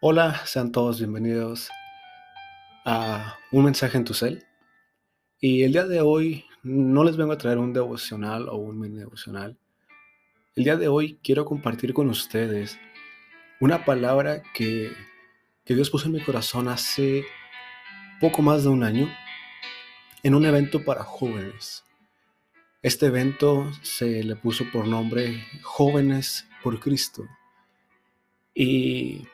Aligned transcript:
Hola, 0.00 0.42
sean 0.44 0.72
todos 0.72 0.98
bienvenidos 0.98 1.70
a 2.84 3.38
Un 3.50 3.64
mensaje 3.64 3.96
en 3.96 4.04
tu 4.04 4.12
cel. 4.12 4.44
Y 5.40 5.62
el 5.62 5.72
día 5.72 5.86
de 5.86 6.02
hoy 6.02 6.44
no 6.62 7.02
les 7.02 7.16
vengo 7.16 7.32
a 7.32 7.38
traer 7.38 7.56
un 7.56 7.72
devocional 7.72 8.50
o 8.50 8.56
un 8.56 8.78
mini 8.78 8.98
devocional. 8.98 9.56
El 10.54 10.64
día 10.64 10.76
de 10.76 10.88
hoy 10.88 11.18
quiero 11.22 11.46
compartir 11.46 11.94
con 11.94 12.10
ustedes 12.10 12.78
una 13.58 13.86
palabra 13.86 14.42
que, 14.52 14.92
que 15.64 15.74
Dios 15.74 15.88
puso 15.88 16.08
en 16.08 16.12
mi 16.12 16.20
corazón 16.20 16.68
hace 16.68 17.24
poco 18.20 18.42
más 18.42 18.64
de 18.64 18.68
un 18.68 18.84
año 18.84 19.08
en 20.22 20.34
un 20.34 20.44
evento 20.44 20.84
para 20.84 21.04
jóvenes. 21.04 21.84
Este 22.82 23.06
evento 23.06 23.72
se 23.80 24.22
le 24.22 24.36
puso 24.36 24.70
por 24.70 24.86
nombre 24.86 25.42
Jóvenes 25.62 26.46
por 26.62 26.78
Cristo. 26.80 27.24
Y 28.54 29.26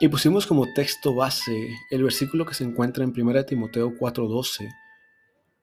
y 0.00 0.08
pusimos 0.08 0.46
como 0.46 0.72
texto 0.72 1.14
base 1.14 1.76
el 1.90 2.02
versículo 2.02 2.44
que 2.44 2.54
se 2.54 2.64
encuentra 2.64 3.04
en 3.04 3.12
1 3.12 3.44
Timoteo 3.44 3.94
4:12, 3.96 4.68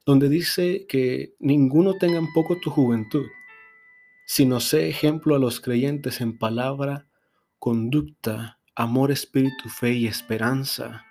donde 0.06 0.30
dice 0.30 0.86
que 0.88 1.36
ninguno 1.40 1.96
tenga 1.96 2.18
en 2.18 2.32
poco 2.34 2.58
tu 2.58 2.70
juventud, 2.70 3.26
sino 4.26 4.60
sé 4.60 4.88
ejemplo 4.88 5.36
a 5.36 5.40
los 5.40 5.60
creyentes 5.60 6.22
en 6.22 6.38
palabra, 6.38 7.08
conducta, 7.58 8.60
amor, 8.76 9.12
espíritu, 9.12 9.70
fe 9.70 9.94
y 9.94 10.08
esperanza. 10.08 11.06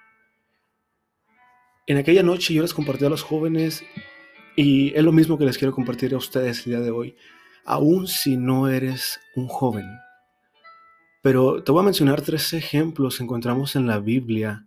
En 1.87 1.97
aquella 1.99 2.23
noche 2.23 2.55
yo 2.55 2.63
les 2.63 2.75
compartí 2.75 3.05
a 3.05 3.11
los 3.11 3.23
jóvenes 3.23 3.85
y 4.57 4.95
es 4.95 5.03
lo 5.03 5.13
mismo 5.13 5.39
que 5.39 5.45
les 5.45 5.59
quiero 5.59 5.75
compartir 5.75 6.15
a 6.15 6.19
ustedes 6.19 6.67
el 6.67 6.73
día 6.73 6.81
de 6.81 6.91
hoy, 6.91 7.17
aun 7.65 8.07
si 8.07 8.37
no 8.37 8.69
eres 8.69 9.21
un 9.37 9.49
joven 9.49 9.87
pero 11.23 11.63
te 11.63 11.73
voy 11.73 11.83
a 11.83 11.85
mencionar 11.85 12.23
tres 12.23 12.53
ejemplos 12.53 13.19
que 13.19 13.25
encontramos 13.25 13.77
en 13.77 13.87
la 13.87 13.99
Biblia 13.99 14.67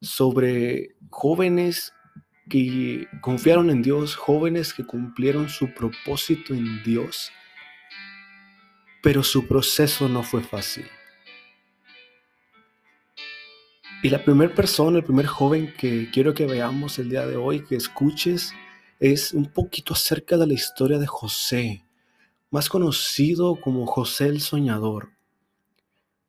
sobre 0.00 0.96
jóvenes 1.10 1.92
que 2.48 3.06
confiaron 3.20 3.70
en 3.70 3.82
Dios, 3.82 4.16
jóvenes 4.16 4.74
que 4.74 4.84
cumplieron 4.84 5.48
su 5.48 5.72
propósito 5.72 6.54
en 6.54 6.82
Dios, 6.82 7.30
pero 9.02 9.22
su 9.22 9.46
proceso 9.46 10.08
no 10.08 10.22
fue 10.22 10.42
fácil. 10.42 10.86
Y 14.02 14.08
la 14.08 14.24
primera 14.24 14.52
persona, 14.52 14.98
el 14.98 15.04
primer 15.04 15.26
joven 15.26 15.72
que 15.78 16.10
quiero 16.12 16.34
que 16.34 16.46
veamos 16.46 16.98
el 16.98 17.08
día 17.08 17.24
de 17.24 17.36
hoy, 17.36 17.64
que 17.64 17.76
escuches, 17.76 18.52
es 18.98 19.32
un 19.32 19.46
poquito 19.46 19.94
acerca 19.94 20.36
de 20.36 20.46
la 20.46 20.54
historia 20.54 20.98
de 20.98 21.06
José, 21.06 21.84
más 22.50 22.68
conocido 22.68 23.60
como 23.60 23.86
José 23.86 24.26
el 24.26 24.40
Soñador. 24.40 25.10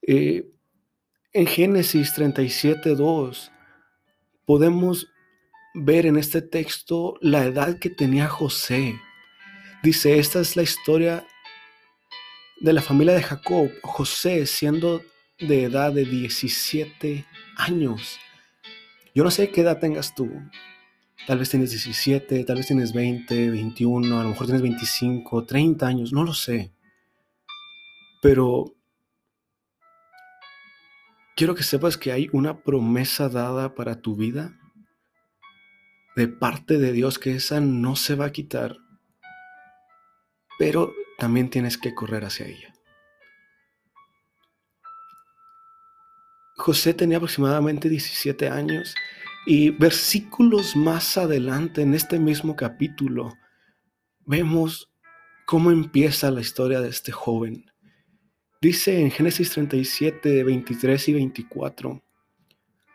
Eh, 0.05 0.49
en 1.31 1.47
Génesis 1.47 2.13
37, 2.13 2.95
2 2.95 3.51
podemos 4.45 5.07
ver 5.73 6.05
en 6.05 6.17
este 6.17 6.41
texto 6.41 7.15
la 7.21 7.45
edad 7.45 7.79
que 7.79 7.89
tenía 7.89 8.27
José. 8.27 8.99
Dice, 9.81 10.19
esta 10.19 10.41
es 10.41 10.55
la 10.55 10.63
historia 10.63 11.25
de 12.59 12.73
la 12.73 12.81
familia 12.81 13.13
de 13.13 13.23
Jacob, 13.23 13.71
José 13.81 14.45
siendo 14.45 15.01
de 15.39 15.63
edad 15.63 15.91
de 15.93 16.05
17 16.05 17.25
años. 17.57 18.19
Yo 19.15 19.23
no 19.23 19.31
sé 19.31 19.49
qué 19.49 19.61
edad 19.61 19.79
tengas 19.79 20.13
tú. 20.15 20.29
Tal 21.27 21.39
vez 21.39 21.49
tienes 21.49 21.71
17, 21.71 22.43
tal 22.43 22.57
vez 22.57 22.67
tienes 22.67 22.93
20, 22.93 23.49
21, 23.49 24.19
a 24.19 24.23
lo 24.23 24.29
mejor 24.29 24.45
tienes 24.45 24.61
25, 24.61 25.45
30 25.45 25.87
años, 25.87 26.11
no 26.11 26.23
lo 26.23 26.33
sé. 26.33 26.73
Pero 28.21 28.72
quiero 31.36 31.56
que 31.56 31.64
sepas 31.64 31.98
que 31.98 32.12
hay 32.12 32.30
una 32.31 32.64
promesa 32.64 33.30
dada 33.30 33.76
para 33.76 34.02
tu 34.02 34.16
vida 34.16 34.59
de 36.16 36.28
parte 36.28 36.78
de 36.78 36.92
Dios 36.92 37.20
que 37.20 37.36
esa 37.36 37.59
no 37.59 37.95
se 37.95 38.16
va 38.16 38.26
a 38.26 38.32
quitar, 38.32 38.77
pero 40.60 40.93
también 41.17 41.49
tienes 41.49 41.77
que 41.77 41.95
correr 41.95 42.23
hacia 42.26 42.48
ella. 42.48 42.73
José 46.55 46.93
tenía 46.93 47.17
aproximadamente 47.17 47.89
17 47.89 48.48
años 48.48 48.95
y 49.45 49.72
versículos 49.72 50.76
más 50.76 51.17
adelante 51.17 51.82
en 51.82 51.93
este 51.93 52.20
mismo 52.20 52.55
capítulo 52.55 53.33
vemos 54.26 54.93
cómo 55.45 55.72
empieza 55.72 56.32
la 56.32 56.42
historia 56.42 56.80
de 56.80 56.89
este 56.89 57.11
joven. 57.11 57.73
Dice 58.63 58.97
en 58.97 59.11
Génesis 59.11 59.49
37, 59.49 60.41
23 60.41 61.09
y 61.09 61.13
24, 61.15 62.01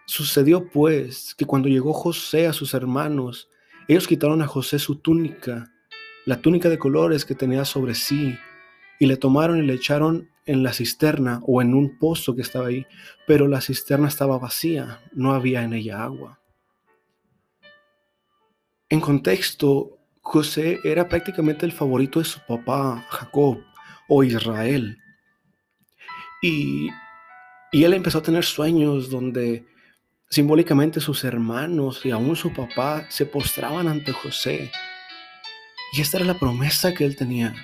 Sucedió 0.07 0.67
pues 0.71 1.35
que 1.35 1.45
cuando 1.45 1.69
llegó 1.69 1.93
José 1.93 2.47
a 2.47 2.55
sus 2.55 2.73
hermanos, 2.73 3.51
ellos 3.87 4.09
quitaron 4.09 4.41
a 4.41 4.47
José 4.47 4.79
su 4.79 4.97
túnica, 5.01 5.71
la 6.25 6.41
túnica 6.41 6.71
de 6.71 6.79
colores 6.79 7.27
que 7.27 7.35
tenía 7.35 7.67
sobre 7.67 7.95
sí, 7.95 8.35
y 8.99 9.05
le 9.05 9.19
tomaron 9.19 9.59
y 9.59 9.67
le 9.67 9.75
echaron 9.75 10.31
en 10.47 10.63
la 10.63 10.73
cisterna 10.73 11.43
o 11.47 11.61
en 11.61 11.75
un 11.75 11.99
pozo 11.99 12.35
que 12.35 12.41
estaba 12.41 12.69
ahí, 12.69 12.87
pero 13.27 13.47
la 13.47 13.61
cisterna 13.61 14.09
estaba 14.09 14.39
vacía, 14.39 15.03
no 15.13 15.35
había 15.35 15.65
en 15.65 15.75
ella 15.75 16.03
agua. 16.03 16.41
En 18.89 19.01
contexto, 19.01 19.99
José 20.23 20.79
era 20.83 21.11
prácticamente 21.11 21.67
el 21.67 21.73
favorito 21.73 22.21
de 22.21 22.25
su 22.25 22.41
papá, 22.49 23.05
Jacob 23.11 23.59
o 24.09 24.25
Israel. 24.25 24.97
Y, 26.43 26.91
él 27.73 27.93
empezó 27.95 28.19
a 28.19 28.23
tener 28.23 28.45
sueños 28.45 29.11
donde 29.11 29.67
simbólicamente 30.31 31.01
sus 31.01 31.25
hermanos 31.25 32.05
y 32.05 32.11
aún 32.11 32.37
su 32.37 32.53
papá 32.53 33.07
se 33.11 33.27
postraban 33.27 33.89
ante 33.89 34.13
José. 34.13 34.71
Y 35.93 36.01
esta 36.01 36.19
era 36.19 36.27
la 36.27 36.39
promesa 36.39 36.95
que 36.95 37.05
él 37.05 37.17
tenía, 37.17 37.55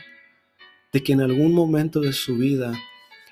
de 0.93 1.03
que 1.03 1.13
en 1.13 1.21
algún 1.21 1.53
momento 1.53 2.01
de 2.01 2.13
su 2.13 2.37
vida 2.37 2.75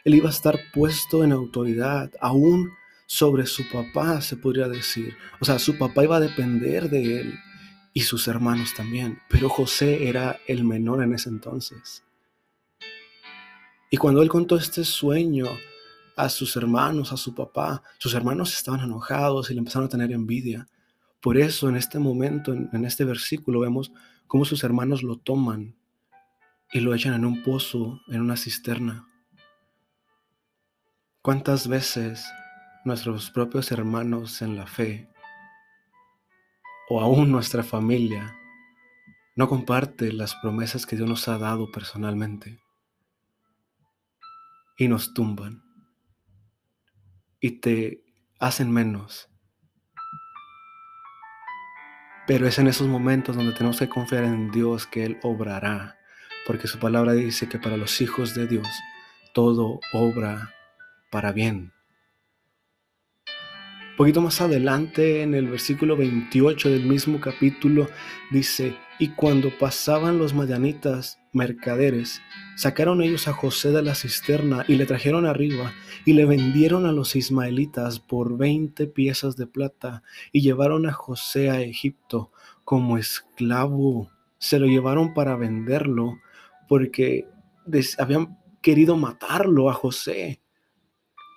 él 0.04 0.14
iba 0.14 0.28
a 0.28 0.32
estar 0.32 0.58
puesto 0.72 1.25
en 1.25 1.32
autoridad, 1.32 2.10
aún 2.20 2.72
sobre 3.06 3.47
su 3.47 3.69
papá, 3.69 4.20
se 4.20 4.36
podría 4.36 4.69
decir. 4.69 5.16
O 5.41 5.44
sea, 5.44 5.58
su 5.58 5.76
papá 5.76 6.04
iba 6.04 6.16
a 6.16 6.20
depender 6.20 6.88
de 6.88 7.20
él 7.20 7.34
y 7.92 8.00
sus 8.00 8.26
hermanos 8.28 8.75
también, 8.75 9.19
pero 9.28 9.48
José 9.48 10.08
era 10.08 10.41
el 10.47 10.64
menor 10.64 11.02
en 11.02 11.12
ese 11.14 11.28
entonces. 11.28 12.02
Y 13.92 13.98
cuando 13.98 14.22
él 14.22 14.30
contó 14.30 14.56
este 14.56 14.84
sueño 14.84 15.44
a 16.16 16.30
sus 16.30 16.56
hermanos, 16.56 17.12
a 17.12 17.19
su 17.19 17.34
papá, 17.34 17.82
sus 17.98 18.14
hermanos 18.14 18.54
estaban 18.54 18.80
enojados 18.80 19.50
y 19.50 19.53
le 19.53 19.58
empezaron 19.58 19.84
a 19.84 19.91
tener 19.91 20.10
envidia. 20.12 20.66
Por 21.20 21.36
eso 21.36 21.69
en 21.69 21.76
este 21.76 21.98
momento, 21.98 22.54
en, 22.54 22.84
este 22.86 23.04
versículo, 23.04 23.60
vemos 23.60 23.92
cómo 24.26 24.47
sus 24.47 24.64
hermanos 24.64 25.02
lo 25.02 25.19
toman 25.19 25.76
y 26.72 26.81
lo 26.81 26.94
echan 26.94 27.12
en 27.12 27.26
un 27.26 27.42
pozo, 27.42 28.00
en 28.08 28.22
una 28.22 28.38
cisterna. 28.38 29.06
¿Cuántas 31.20 31.69
veces 31.69 32.25
nuestros 32.86 33.31
propios 33.31 33.72
hermanos 33.72 34.41
en 34.41 34.56
la 34.56 34.66
fe 34.66 35.10
o 36.88 36.98
aún 36.98 37.31
nuestra 37.31 37.62
familia 37.62 38.34
no 39.36 39.50
comparte 39.50 40.14
las 40.14 40.34
promesas 40.36 40.86
que 40.86 40.97
Dios 40.97 41.06
nos 41.06 41.28
ha 41.28 41.36
dado 41.36 41.70
personalmente? 41.70 42.61
Y 44.82 44.88
nos 44.88 45.15
tumban 45.15 45.62
y 47.41 47.60
te 47.60 48.04
hacen 48.38 48.70
menos. 48.70 49.28
Pero 52.26 52.47
es 52.47 52.59
en 52.59 52.69
esos 52.69 52.88
momentos 52.88 53.37
donde 53.37 53.53
tenemos 53.53 53.78
que 53.78 53.88
confiar 53.88 54.25
en 54.25 54.50
Dios 54.50 54.87
que 54.87 55.04
Él 55.04 55.19
obrará, 55.22 55.97
porque 56.47 56.66
su 56.66 56.78
palabra 56.78 57.12
dice 57.12 57.48
que 57.48 57.59
para 57.59 57.76
los 57.76 58.00
hijos 58.00 58.34
de 58.34 58.47
Dios 58.47 58.66
todo 59.34 59.81
obra 59.93 60.53
para 61.10 61.32
bien. 61.32 61.72
Un 63.90 63.96
poquito 63.96 64.20
más 64.20 64.40
adelante, 64.40 65.23
en 65.23 65.35
el 65.35 65.49
versículo 65.49 65.96
28 65.96 66.70
del 66.70 66.87
mismo 66.87 67.20
capítulo, 67.20 67.88
dice, 68.31 68.76
y 68.99 69.08
cuando 69.08 69.56
pasaban 69.58 70.19
los 70.19 70.32
mayanitas 70.32 71.21
mercaderes, 71.32 72.20
sacaron 72.56 73.02
ellos 73.02 73.26
a 73.26 73.32
José 73.32 73.70
de 73.70 73.82
la 73.82 73.94
cisterna 73.94 74.64
y 74.69 74.76
le 74.76 74.87
trajeron 74.87 75.26
arriba 75.26 75.73
y 76.05 76.12
le 76.12 76.26
vendieron 76.26 76.87
a 76.87 76.93
los 76.93 77.17
ismaelitas 77.17 78.00
por 78.00 78.37
veinte 78.37 78.87
piezas 78.87 79.37
de 79.37 79.46
plata 79.46 80.02
y 80.31 80.43
llevaron 80.43 80.87
a 80.87 80.93
José 80.93 81.50
a 81.50 81.61
Egipto 81.61 82.31
como 82.64 82.99
esclavo. 82.99 84.11
Se 84.38 84.58
lo 84.58 84.67
llevaron 84.67 85.14
para 85.14 85.37
venderlo 85.37 86.19
porque 86.69 87.26
habían 87.99 88.38
querido 88.61 88.96
matarlo 88.96 89.70
a 89.70 89.75
José. 89.75 90.40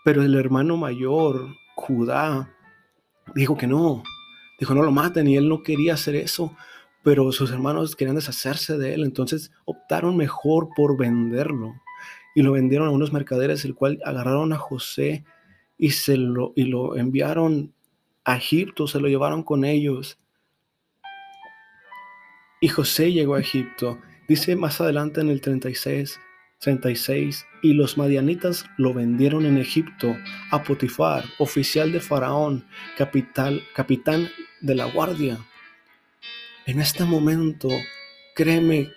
Pero 0.04 0.22
el 0.24 0.36
hermano 0.36 0.78
mayor, 0.78 1.56
Judá, 1.76 2.54
dijo 3.34 3.58
que 3.58 3.68
no. 3.68 4.04
Dijo, 4.60 4.74
no 4.74 4.84
lo 4.84 4.92
maten 4.92 5.28
y 5.28 5.36
él 5.36 5.50
no 5.50 5.64
quería 5.64 5.96
hacer 5.96 6.16
eso 6.16 6.56
pero 7.06 7.32
sus 7.32 7.52
hermanos 7.52 7.96
querían 7.96 8.16
deshacerse 8.16 8.80
de 8.80 8.96
él, 8.96 9.04
entonces 9.04 9.52
optaron 9.66 10.18
mejor 10.18 10.70
por 10.76 10.98
venderlo 10.98 11.76
y 12.34 12.42
lo 12.42 12.52
vendieron 12.52 12.88
a 12.88 12.92
unos 12.92 13.14
mercaderes, 13.14 13.64
el 13.64 13.76
cual 13.76 14.00
agarraron 14.04 14.52
a 14.54 14.58
José 14.58 15.24
y, 15.78 15.92
se 15.92 16.18
lo, 16.18 16.52
y 16.56 16.64
lo 16.64 16.98
enviaron 16.98 17.76
a 18.26 18.38
Egipto, 18.38 18.88
se 18.88 19.00
lo 19.00 19.08
llevaron 19.08 19.44
con 19.44 19.66
ellos. 19.66 20.18
Y 22.60 22.70
José 22.70 23.14
llegó 23.14 23.36
a 23.36 23.40
Egipto. 23.40 24.00
Dice 24.28 24.56
más 24.56 24.82
adelante 24.82 25.22
en 25.22 25.30
el 25.30 25.42
36, 25.42 26.20
36, 26.58 27.46
y 27.62 27.74
los 27.74 28.00
madianitas 28.00 28.66
lo 28.78 28.96
vendieron 28.96 29.46
en 29.46 29.60
Egipto 29.60 30.18
a 30.50 30.64
Potifar, 30.64 31.24
oficial 31.38 31.92
de 31.92 32.00
Faraón, 32.00 32.66
capital, 32.98 33.62
capitán 33.76 34.28
de 34.62 34.74
la 34.74 34.86
guardia. 34.86 35.38
En 36.68 36.80
este 36.80 37.06
momento, 37.06 37.70
créeme, 38.34 38.90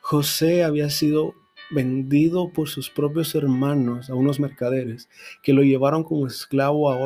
José 0.00 0.64
había 0.64 0.90
sido 0.90 1.34
vendido 1.70 2.52
por 2.52 2.68
sus 2.68 2.90
propios 2.90 3.36
hermanos 3.36 4.10
a 4.10 4.14
unos 4.14 4.40
mercaderes 4.40 5.08
que 5.42 5.52
lo 5.52 5.62
llevaron 5.62 6.02
como 6.02 6.26
esclavo 6.26 6.90
a 6.90 6.98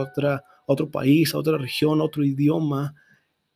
otro 0.67 0.91
país, 0.91 1.35
a 1.35 1.39
otra 1.39 1.59
región, 1.59 2.01
a 2.01 2.05
otro 2.05 2.25
idioma, 2.25 2.95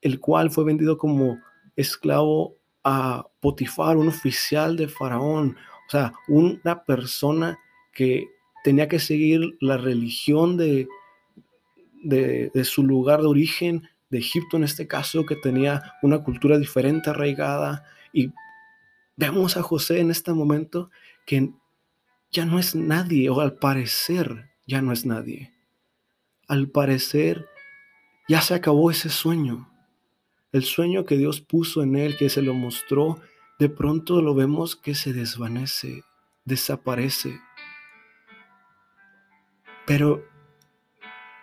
el 0.03 0.21
cual 0.21 0.51
fue 0.51 0.65
vendido 0.65 0.99
como 0.99 1.39
esclavo 1.75 2.57
a 2.85 3.27
Potifar, 3.41 3.97
un 3.97 4.09
oficial 4.09 4.77
de 4.77 4.89
Faraón, 4.89 5.57
o 5.89 5.91
sea, 5.91 6.13
una 6.29 6.85
persona 6.85 7.59
que 7.93 8.27
tenía 8.63 8.89
que 8.89 8.99
seguir 8.99 9.57
la 9.61 9.79
religión 9.79 10.59
de, 10.59 10.87
su 12.65 12.83
lugar 12.83 13.23
de 13.23 13.27
origen, 13.27 13.89
de 14.13 14.19
Egipto 14.19 14.59
en 14.59 14.65
este 14.65 14.87
caso, 14.87 15.25
que 15.25 15.37
tenía 15.37 15.95
una 16.03 16.23
cultura 16.23 16.59
diferente 16.59 17.09
arraigada. 17.09 17.85
Y 18.13 18.31
vemos 19.17 19.57
a 19.57 19.63
José 19.63 20.01
en 20.01 20.11
este 20.11 20.35
momento 20.35 20.91
que 21.27 21.51
ya 22.31 22.45
no 22.45 22.59
es 22.59 22.75
nadie, 22.75 23.31
o 23.31 23.41
al 23.41 23.55
parecer 23.55 24.51
ya 24.67 24.83
no 24.83 24.93
es 24.93 25.07
nadie. 25.07 25.55
Al 26.47 26.69
parecer 26.69 27.49
ya 28.29 28.43
se 28.43 28.55
acabó 28.55 28.91
ese 28.91 29.09
sueño. 29.09 29.71
El 30.53 30.65
sueño 30.65 31.07
que 31.07 31.17
Dios 31.17 31.41
puso 31.41 31.83
en 31.83 31.97
él, 31.97 32.19
que 32.19 32.29
se 32.29 32.43
lo 32.43 32.53
mostró, 32.53 33.19
de 33.59 33.71
pronto 33.71 34.21
lo 34.21 34.35
vemos 34.35 34.77
que 34.77 34.95
se 34.95 35.15
desvanece, 35.15 36.05
desaparece. 36.45 37.41
Pero 39.87 40.23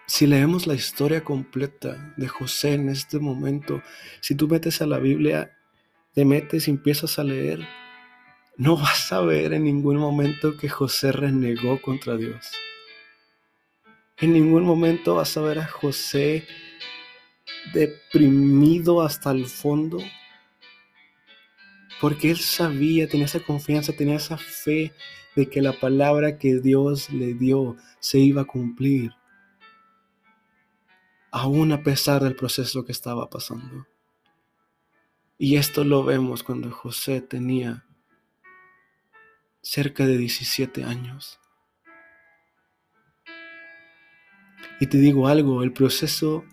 si 0.09 0.25
leemos 0.25 0.65
la 0.65 0.73
historia 0.73 1.23
completa 1.23 2.15
de 2.17 2.27
José 2.27 2.73
en 2.73 2.89
este 2.89 3.19
momento, 3.19 3.83
si 4.21 4.33
tú 4.33 4.47
metes 4.47 4.81
a 4.81 4.87
la 4.87 4.97
Biblia, 4.97 5.55
te 6.15 6.25
metes 6.25 6.67
y 6.67 6.71
empiezas 6.71 7.19
a 7.19 7.23
leer, 7.23 7.59
no 8.57 8.75
vas 8.75 9.11
a 9.13 9.21
ver 9.21 9.53
en 9.53 9.65
ningún 9.65 9.97
momento 9.97 10.57
que 10.57 10.67
José 10.67 11.11
renegó 11.11 11.79
contra 11.79 12.17
Dios. 12.17 12.49
En 14.17 14.33
ningún 14.33 14.63
momento 14.63 15.13
vas 15.13 15.37
a 15.37 15.41
ver 15.41 15.59
a 15.59 15.67
José 15.67 16.47
deprimido 17.71 19.03
hasta 19.03 19.29
el 19.29 19.45
fondo. 19.45 19.99
Porque 22.01 22.31
él 22.31 22.37
sabía, 22.37 23.07
tenía 23.07 23.27
esa 23.27 23.41
confianza, 23.41 23.93
tenía 23.93 24.15
esa 24.15 24.39
fe 24.39 24.91
de 25.35 25.47
que 25.47 25.61
la 25.61 25.73
palabra 25.79 26.39
que 26.39 26.59
Dios 26.59 27.11
le 27.11 27.35
dio 27.35 27.77
se 27.99 28.17
iba 28.17 28.41
a 28.41 28.45
cumplir. 28.45 29.18
Aún 31.31 31.71
a 31.71 31.83
pesar 31.83 32.23
del 32.23 32.35
proceso 32.35 32.85
que 32.85 32.91
estaba 32.91 33.29
pasando. 33.29 33.87
Y 35.37 35.55
esto 35.57 35.83
lo 35.83 36.03
vemos 36.03 36.43
cuando 36.43 36.71
José 36.71 37.21
tenía 37.21 37.85
cerca 39.61 40.05
de 40.05 40.17
17 40.17 40.83
años. 40.83 41.39
Y 44.79 44.87
te 44.87 44.97
digo 44.97 45.27
algo, 45.27 45.63
el 45.63 45.73
proceso 45.73 46.43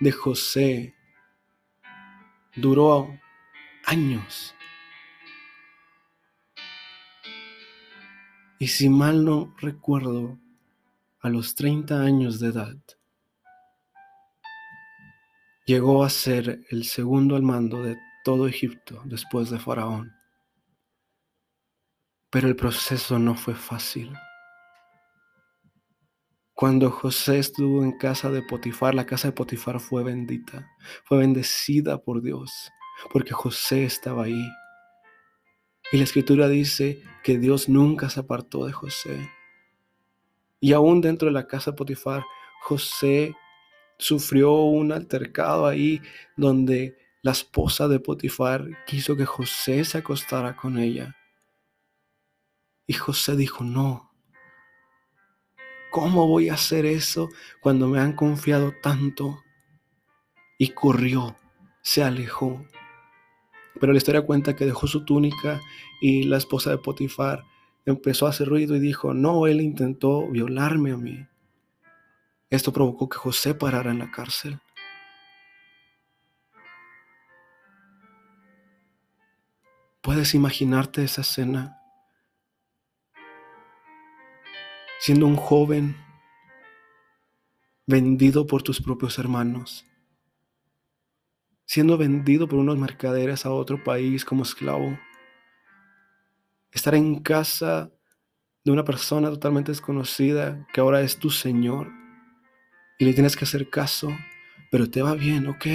de 0.00 0.12
José 0.12 0.94
duró 2.56 3.08
años. 3.84 4.54
Y 8.58 8.68
si 8.68 8.88
mal 8.88 9.24
no 9.24 9.54
recuerdo, 9.58 10.38
a 11.20 11.28
los 11.28 11.54
30 11.54 12.00
años 12.00 12.40
de 12.40 12.48
edad, 12.48 12.76
llegó 15.68 16.02
a 16.02 16.08
ser 16.08 16.62
el 16.70 16.84
segundo 16.84 17.36
al 17.36 17.42
mando 17.42 17.82
de 17.82 17.98
todo 18.24 18.48
Egipto 18.48 19.02
después 19.04 19.50
de 19.50 19.58
Faraón. 19.58 20.10
Pero 22.30 22.48
el 22.48 22.56
proceso 22.56 23.18
no 23.18 23.34
fue 23.34 23.54
fácil. 23.54 24.10
Cuando 26.54 26.90
José 26.90 27.38
estuvo 27.38 27.84
en 27.84 27.92
casa 27.98 28.30
de 28.30 28.42
Potifar, 28.42 28.94
la 28.94 29.04
casa 29.04 29.28
de 29.28 29.32
Potifar 29.32 29.78
fue 29.78 30.02
bendita, 30.02 30.66
fue 31.04 31.18
bendecida 31.18 31.98
por 31.98 32.22
Dios, 32.22 32.50
porque 33.12 33.34
José 33.34 33.84
estaba 33.84 34.24
ahí. 34.24 34.48
Y 35.92 35.98
la 35.98 36.04
escritura 36.04 36.48
dice 36.48 37.02
que 37.22 37.38
Dios 37.38 37.68
nunca 37.68 38.08
se 38.08 38.20
apartó 38.20 38.64
de 38.64 38.72
José. 38.72 39.30
Y 40.60 40.72
aún 40.72 41.02
dentro 41.02 41.26
de 41.26 41.32
la 41.32 41.46
casa 41.46 41.72
de 41.72 41.76
Potifar, 41.76 42.24
José 42.62 43.34
sufrió 43.98 44.52
un 44.54 44.92
altercado 44.92 45.66
ahí 45.66 46.00
donde 46.36 46.96
la 47.22 47.32
esposa 47.32 47.88
de 47.88 48.00
Potifar 48.00 48.64
quiso 48.86 49.16
que 49.16 49.26
José 49.26 49.84
se 49.84 49.98
acostara 49.98 50.56
con 50.56 50.78
ella. 50.78 51.16
Y 52.86 52.94
José 52.94 53.36
dijo, 53.36 53.64
no, 53.64 54.10
¿cómo 55.90 56.26
voy 56.26 56.48
a 56.48 56.54
hacer 56.54 56.86
eso 56.86 57.28
cuando 57.60 57.88
me 57.88 58.00
han 58.00 58.14
confiado 58.14 58.72
tanto? 58.82 59.42
Y 60.58 60.68
corrió, 60.68 61.36
se 61.82 62.02
alejó. 62.02 62.64
Pero 63.80 63.92
la 63.92 63.98
historia 63.98 64.22
cuenta 64.22 64.56
que 64.56 64.64
dejó 64.64 64.86
su 64.86 65.04
túnica 65.04 65.60
y 66.00 66.24
la 66.24 66.36
esposa 66.38 66.70
de 66.70 66.78
Potifar 66.78 67.44
empezó 67.84 68.26
a 68.26 68.30
hacer 68.30 68.48
ruido 68.48 68.74
y 68.74 68.80
dijo, 68.80 69.14
no, 69.14 69.46
él 69.46 69.60
intentó 69.60 70.28
violarme 70.28 70.92
a 70.92 70.96
mí. 70.96 71.26
Esto 72.50 72.72
provocó 72.72 73.08
que 73.08 73.18
José 73.18 73.54
parara 73.54 73.90
en 73.90 73.98
la 73.98 74.10
cárcel. 74.10 74.58
¿Puedes 80.00 80.34
imaginarte 80.34 81.04
esa 81.04 81.20
escena? 81.20 81.78
siendo 84.98 85.26
un 85.26 85.36
joven 85.36 85.96
vendido 87.86 88.46
por 88.46 88.62
tus 88.62 88.82
propios 88.82 89.18
hermanos, 89.18 89.86
siendo 91.64 91.96
vendido 91.96 92.48
por 92.48 92.58
unos 92.58 92.76
mercaderes 92.76 93.46
a 93.46 93.52
otro 93.52 93.82
país 93.82 94.24
como 94.24 94.42
esclavo, 94.42 94.98
estar 96.72 96.94
en 96.94 97.20
casa 97.20 97.90
de 98.64 98.72
una 98.72 98.84
persona 98.84 99.30
totalmente 99.30 99.70
desconocida 99.72 100.66
que 100.72 100.80
ahora 100.80 101.00
es 101.00 101.18
tu 101.18 101.30
Señor 101.30 101.90
y 102.98 103.04
le 103.04 103.14
tienes 103.14 103.36
que 103.36 103.44
hacer 103.44 103.70
caso, 103.70 104.16
pero 104.70 104.90
te 104.90 105.02
va 105.02 105.14
bien, 105.14 105.46
ok. 105.46 105.66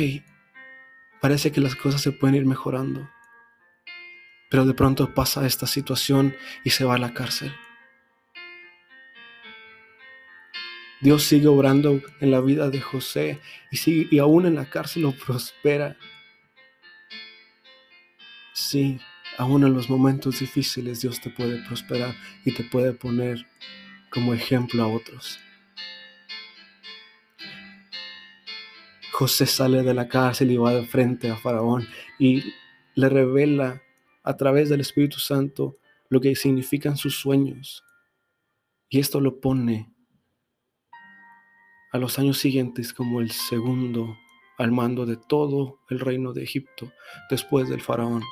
Parece 1.22 1.52
que 1.52 1.62
las 1.62 1.76
cosas 1.76 2.02
se 2.02 2.12
pueden 2.12 2.36
ir 2.36 2.46
mejorando, 2.46 3.10
pero 4.50 4.66
de 4.66 4.74
pronto 4.74 5.14
pasa 5.14 5.48
esta 5.48 5.66
situación 5.66 6.36
y 6.66 6.72
se 6.72 6.84
va 6.84 6.96
a 6.96 7.00
la 7.00 7.14
cárcel. 7.14 7.54
Dios 11.00 11.24
sigue 11.24 11.48
obrando 11.48 12.02
en 12.22 12.32
la 12.32 12.40
vida 12.40 12.70
de 12.70 12.80
José 12.80 13.40
y, 13.72 13.78
sigue, 13.78 14.08
y 14.10 14.20
aún 14.20 14.46
en 14.46 14.56
la 14.56 14.70
cárcel 14.70 15.04
lo 15.04 15.12
prospera. 15.12 15.98
Sí, 18.54 19.00
aún 19.38 19.66
en 19.66 19.74
los 19.74 19.90
momentos 19.90 20.40
difíciles 20.40 21.02
Dios 21.02 21.20
te 21.20 21.30
puede 21.30 21.62
prosperar 21.66 22.16
y 22.46 22.54
te 22.54 22.64
puede 22.64 22.94
poner 22.94 23.46
como 24.10 24.34
ejemplo 24.34 24.84
a 24.84 24.88
otros. 24.88 25.43
José 29.14 29.46
sale 29.46 29.84
de 29.84 29.94
la 29.94 30.08
cárcel 30.08 30.50
y 30.50 30.58
va 30.58 30.74
de 30.74 30.88
frente 30.88 31.30
a 31.30 31.38
Faraón 31.38 31.88
y 32.18 32.44
le 32.96 33.10
revela 33.10 33.84
a 34.24 34.36
través 34.38 34.70
del 34.70 34.82
Espíritu 34.82 35.20
Santo 35.20 35.78
lo 36.10 36.20
que 36.20 36.36
significan 36.36 36.98
sus 36.98 37.20
sueños. 37.20 37.86
Y 38.90 39.00
esto 39.00 39.22
lo 39.22 39.40
pone 39.40 39.94
a 41.92 42.00
los 42.00 42.18
años 42.18 42.40
siguientes 42.40 42.92
como 42.92 43.22
el 43.22 43.30
segundo 43.30 44.18
al 44.58 44.72
mando 44.72 45.06
de 45.06 45.18
todo 45.18 45.80
el 45.90 46.00
reino 46.00 46.34
de 46.34 46.42
Egipto 46.42 46.92
después 47.30 47.70
del 47.70 47.82
faraón. 47.82 48.24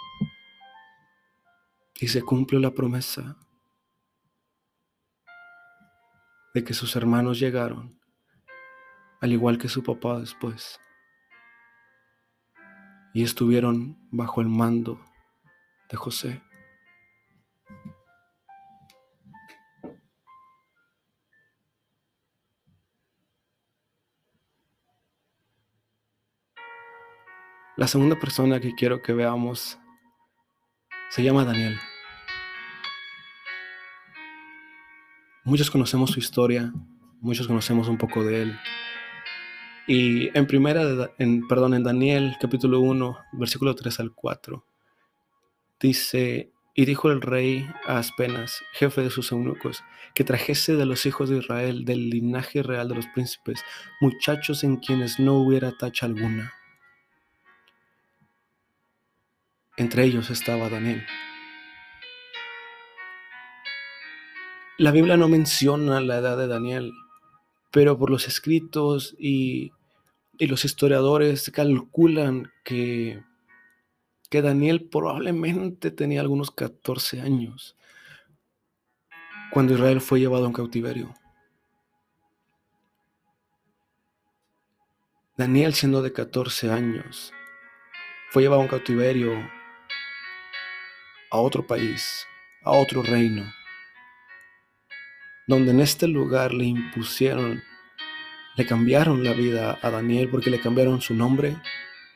Y 2.00 2.08
se 2.08 2.24
cumple 2.24 2.60
la 2.60 2.72
promesa 2.72 3.38
de 6.56 6.64
que 6.64 6.74
sus 6.74 6.96
hermanos 6.96 7.40
llegaron, 7.40 8.01
al 9.22 9.32
igual 9.32 9.60
que 9.60 9.70
su 9.70 9.84
papá 9.84 10.20
después. 10.20 10.80
Y 13.14 13.24
estuvieron 13.24 13.98
bajo 14.12 14.42
el 14.42 14.48
mando 14.48 15.00
de 15.90 15.98
José. 15.98 16.42
La 27.78 27.88
segunda 27.88 28.20
persona 28.20 28.60
que 28.60 28.74
quiero 28.76 29.02
que 29.02 29.14
veamos 29.14 29.80
se 31.10 31.24
llama 31.24 31.46
Daniel. 31.46 31.80
Muchos 35.44 35.72
conocemos 35.72 36.12
su 36.12 36.20
historia, 36.20 36.72
muchos 37.20 37.48
conocemos 37.48 37.88
un 37.88 37.98
poco 37.98 38.24
de 38.24 38.44
él, 38.44 38.60
y 39.88 40.36
en 40.38 40.46
primera, 40.46 40.82
perdón, 41.50 41.74
en 41.74 41.84
Daniel 41.84 42.36
capítulo 42.40 42.80
1, 42.80 43.18
versículo 43.34 43.76
3 43.76 44.00
al 44.00 44.14
4, 44.14 44.66
dice, 45.80 46.52
y 46.76 46.86
dijo 46.86 47.12
el 47.12 47.22
rey 47.22 47.68
a 47.88 47.98
Aspenas, 47.98 48.62
jefe 48.74 49.02
de 49.02 49.10
sus 49.10 49.32
eunucos, 49.32 49.84
que 50.14 50.24
trajese 50.24 50.76
de 50.76 50.86
los 50.86 51.06
hijos 51.06 51.30
de 51.30 51.38
Israel, 51.38 51.84
del 51.84 52.10
linaje 52.10 52.64
real 52.64 52.90
de 52.90 52.96
los 52.96 53.08
príncipes, 53.08 53.64
muchachos 54.00 54.64
en 54.64 54.78
quienes 54.78 55.20
no 55.20 55.36
hubiera 55.36 55.72
tacha 55.78 56.06
alguna. 56.06 56.54
Entre 59.78 60.04
ellos 60.04 60.30
estaba 60.30 60.70
Daniel. 60.70 61.04
La 64.78 64.92
Biblia 64.92 65.18
no 65.18 65.28
menciona 65.28 66.02
la 66.02 66.18
edad 66.18 66.38
de 66.38 66.48
Daniel, 66.48 66.94
pero 67.72 67.98
por 67.98 68.10
los 68.10 68.28
escritos 68.28 69.16
y, 69.18 69.72
los 70.40 70.66
historiadores 70.66 71.52
calculan 71.52 72.52
que, 72.64 73.24
que 74.30 74.42
Daniel 74.42 74.88
probablemente 74.90 75.92
tenía 75.92 76.22
algunos 76.22 76.50
14 76.50 77.22
años 77.22 77.78
cuando 79.54 79.76
Israel 79.76 80.02
fue 80.02 80.20
llevado 80.20 80.48
en 80.48 80.54
cautiverio. 80.54 81.14
Daniel 85.38 85.76
siendo 85.76 86.02
de 86.02 86.12
14 86.12 86.72
años 86.72 87.32
fue 88.32 88.42
llevado 88.42 88.64
en 88.64 88.68
cautiverio 88.68 89.32
a 91.30 91.38
otro 91.38 91.68
país, 91.68 92.26
a 92.64 92.72
otro 92.72 93.04
reino 93.04 93.44
donde 95.52 95.72
en 95.72 95.82
este 95.82 96.08
lugar 96.08 96.54
le 96.54 96.64
impusieron, 96.64 97.62
le 98.56 98.66
cambiaron 98.66 99.22
la 99.22 99.34
vida 99.34 99.78
a 99.82 99.90
Daniel 99.90 100.30
porque 100.30 100.50
le 100.50 100.62
cambiaron 100.62 101.02
su 101.02 101.14
nombre, 101.14 101.58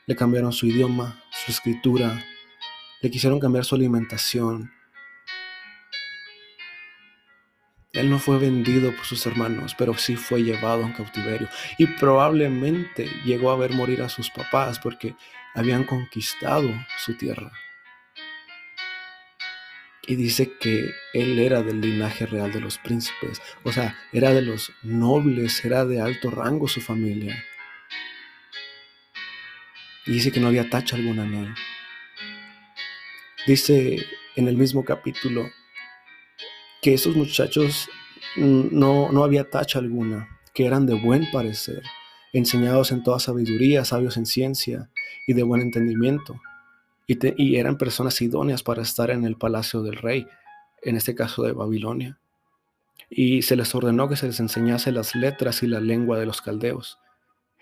le 0.06 0.16
cambiaron 0.16 0.54
su 0.54 0.66
idioma, 0.66 1.22
su 1.30 1.52
escritura, 1.52 2.24
le 3.02 3.10
quisieron 3.10 3.38
cambiar 3.38 3.66
su 3.66 3.74
alimentación. 3.74 4.72
Él 7.92 8.08
no 8.08 8.18
fue 8.18 8.38
vendido 8.38 8.90
por 8.96 9.04
sus 9.04 9.26
hermanos, 9.26 9.74
pero 9.76 9.92
sí 9.98 10.16
fue 10.16 10.42
llevado 10.42 10.80
en 10.80 10.94
cautiverio. 10.94 11.50
Y 11.76 11.88
probablemente 11.88 13.06
llegó 13.26 13.50
a 13.50 13.56
ver 13.56 13.74
morir 13.74 14.00
a 14.00 14.08
sus 14.08 14.30
papás 14.30 14.78
porque 14.78 15.14
habían 15.54 15.84
conquistado 15.84 16.70
su 17.04 17.12
tierra 17.18 17.52
y 20.06 20.14
dice 20.14 20.52
que 20.60 20.94
él 21.12 21.38
era 21.38 21.62
del 21.62 21.80
linaje 21.80 22.26
real 22.26 22.52
de 22.52 22.60
los 22.60 22.78
príncipes, 22.78 23.42
o 23.64 23.72
sea, 23.72 23.98
era 24.12 24.32
de 24.32 24.42
los 24.42 24.72
nobles, 24.82 25.64
era 25.64 25.84
de 25.84 26.00
alto 26.00 26.30
rango 26.30 26.68
su 26.68 26.80
familia. 26.80 27.44
Y 30.06 30.12
dice 30.12 30.30
que 30.30 30.38
no 30.38 30.46
había 30.46 30.70
tacha 30.70 30.94
alguna 30.94 31.24
en 31.24 31.34
él. 31.34 31.54
Dice 33.46 34.06
en 34.36 34.48
el 34.48 34.56
mismo 34.56 34.84
capítulo 34.84 35.50
que 36.82 36.94
esos 36.94 37.16
muchachos 37.16 37.88
no, 38.36 39.10
no 39.10 39.24
había 39.24 39.50
tacha 39.50 39.80
alguna, 39.80 40.28
que 40.54 40.66
eran 40.66 40.86
de 40.86 40.94
buen 40.94 41.28
parecer, 41.32 41.82
enseñados 42.32 42.92
en 42.92 43.02
toda 43.02 43.18
sabiduría, 43.18 43.84
sabios 43.84 44.16
en 44.16 44.26
ciencia 44.26 44.88
y 45.26 45.32
de 45.32 45.42
buen 45.42 45.62
entendimiento 45.62 46.40
y, 47.06 47.56
eran 47.56 47.78
personas 47.78 48.20
idóneas 48.20 48.62
para 48.62 48.82
estar 48.82 49.10
en 49.10 49.24
el 49.24 49.36
palacio 49.36 49.82
del 49.82 49.96
rey, 49.96 50.26
en 50.82 50.96
este 50.96 51.14
caso 51.14 51.44
de 51.44 51.52
Babilonia. 51.52 52.18
Y 53.08 53.42
se 53.42 53.54
les 53.54 53.74
ordenó 53.74 54.08
que 54.08 54.16
se 54.16 54.26
les 54.26 54.40
enseñase 54.40 54.90
las 54.90 55.14
letras 55.14 55.62
y 55.62 55.68
la 55.68 55.80
lengua 55.80 56.18
de 56.18 56.26
los 56.26 56.42
caldeos. 56.42 56.98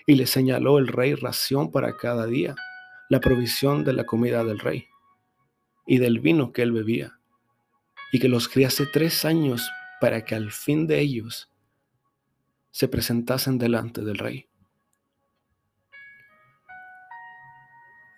Y 0.07 0.15
les 0.15 0.31
señaló 0.31 0.79
el 0.79 0.89
rey 0.89 1.15
ración 1.15 1.71
para 1.71 1.97
cada 1.97 2.27
día, 2.27 2.55
la 3.11 3.21
provisión 3.21 3.85
de 3.85 3.93
la 3.93 4.05
comida 4.05 4.45
del 4.45 4.59
rey 4.59 4.87
y 5.87 5.99
del 5.99 6.21
vino 6.21 6.53
que 6.53 6.63
él 6.63 6.73
bebía, 6.73 7.19
y 8.11 8.19
que 8.19 8.29
los 8.29 8.49
criase 8.49 8.87
tres 8.87 9.27
años 9.27 9.71
para 10.01 10.25
que 10.25 10.35
al 10.35 10.51
fin 10.51 10.87
de 10.87 11.01
ellos 11.01 11.51
se 12.71 12.89
presentasen 12.89 13.59
delante 13.59 14.01
del 14.03 14.17
rey. 14.17 14.49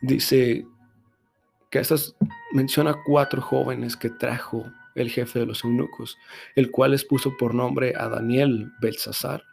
Dice 0.00 0.64
que 1.70 1.78
estas 1.78 2.16
menciona 2.52 2.96
cuatro 3.04 3.42
jóvenes 3.42 3.96
que 3.96 4.10
trajo 4.10 4.64
el 4.94 5.10
jefe 5.10 5.40
de 5.40 5.46
los 5.46 5.62
eunucos, 5.64 6.16
el 6.54 6.70
cual 6.70 6.92
les 6.92 7.04
puso 7.04 7.36
por 7.36 7.54
nombre 7.54 7.92
a 7.96 8.08
Daniel 8.08 8.72
Belsasar, 8.80 9.44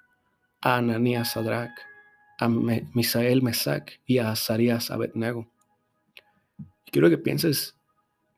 a 0.62 0.78
Ananías 0.78 1.34
Sadrach, 1.34 1.72
a 2.40 2.48
Misael 2.48 3.42
Mesac 3.42 4.02
y 4.06 4.18
a 4.18 4.32
Azarías 4.32 4.90
Abednego. 4.90 5.50
Quiero 6.86 7.10
que 7.10 7.18
pienses 7.18 7.78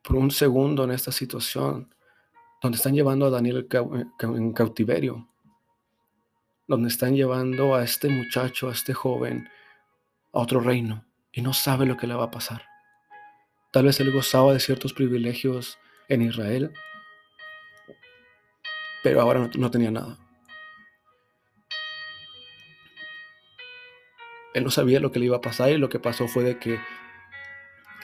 por 0.01 0.15
un 0.15 0.31
segundo 0.31 0.83
en 0.83 0.91
esta 0.91 1.11
situación 1.11 1.93
donde 2.61 2.77
están 2.77 2.95
llevando 2.95 3.25
a 3.25 3.29
Daniel 3.29 3.67
en 4.21 4.53
cautiverio, 4.53 5.27
donde 6.67 6.87
están 6.87 7.15
llevando 7.15 7.75
a 7.75 7.83
este 7.83 8.09
muchacho, 8.09 8.69
a 8.69 8.71
este 8.71 8.93
joven, 8.93 9.47
a 10.33 10.39
otro 10.39 10.59
reino 10.59 11.05
y 11.31 11.41
no 11.41 11.53
sabe 11.53 11.85
lo 11.85 11.97
que 11.97 12.07
le 12.07 12.15
va 12.15 12.25
a 12.25 12.31
pasar. 12.31 12.74
Tal 13.75 13.83
vez 13.83 13.99
él 13.99 14.09
gozaba 14.09 14.53
de 14.53 14.61
ciertos 14.61 14.93
privilegios 14.93 15.77
en 16.07 16.21
Israel, 16.21 16.71
pero 19.03 19.19
ahora 19.19 19.49
no, 19.53 19.69
tenía 19.69 19.91
nada. 19.91 20.17
Él 24.53 24.63
no 24.63 24.71
sabía 24.71 25.01
lo 25.01 25.11
que 25.11 25.19
le 25.19 25.25
iba 25.25 25.35
a 25.35 25.41
pasar 25.41 25.71
y 25.71 25.77
lo 25.77 25.89
que 25.89 25.99
pasó 25.99 26.29
fue 26.29 26.45
de 26.45 26.57
que 26.57 26.79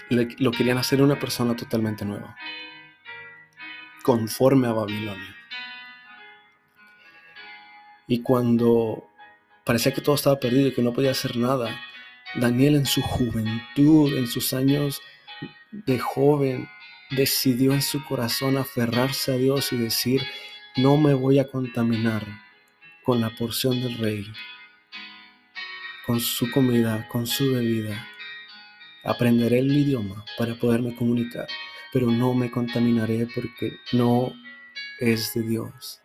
lo 0.10 0.52
querían 0.52 0.78
hacer 0.78 1.02
una 1.02 1.18
persona 1.18 1.56
totalmente 1.56 2.04
nueva, 2.04 2.36
conforme 4.04 4.68
a 4.68 4.74
Babilonia. 4.74 5.38
Y 8.08 8.22
cuando 8.24 9.08
parecía 9.64 9.94
que 9.94 10.02
todo 10.02 10.16
estaba 10.16 10.38
perdido 10.38 10.68
y 10.68 10.74
que 10.74 10.82
no 10.82 10.92
podía 10.92 11.12
hacer 11.12 11.38
nada, 11.38 11.80
Daniel 12.36 12.76
en 12.76 12.86
su 12.86 13.02
juventud, 13.02 14.18
en 14.18 14.28
sus 14.28 14.54
años 14.54 15.02
de 15.72 16.00
joven 16.00 16.70
decidió 17.12 17.74
en 17.74 17.82
su 17.82 18.04
corazón 18.06 18.58
aferrarse 18.58 19.34
a 19.34 19.38
Dios 19.38 19.72
y 19.74 19.78
decir, 19.78 20.22
no 20.78 20.98
me 20.98 21.14
voy 21.14 21.40
a 21.40 21.48
contaminar 21.48 22.26
con 23.04 23.20
la 23.20 23.30
porción 23.36 23.82
del 23.82 23.98
rey, 23.98 24.26
con 26.06 26.20
su 26.20 26.50
comida, 26.52 27.08
con 27.10 27.28
su 27.28 27.52
bebida. 27.52 28.08
Aprenderé 29.04 29.60
el 29.60 29.76
idioma 29.76 30.24
para 30.38 30.56
poderme 30.56 30.96
comunicar, 30.96 31.48
pero 31.92 32.12
no 32.12 32.34
me 32.34 32.52
contaminaré 32.52 33.28
porque 33.34 33.80
no 33.94 34.32
es 35.00 35.34
de 35.34 35.42
Dios. 35.42 36.02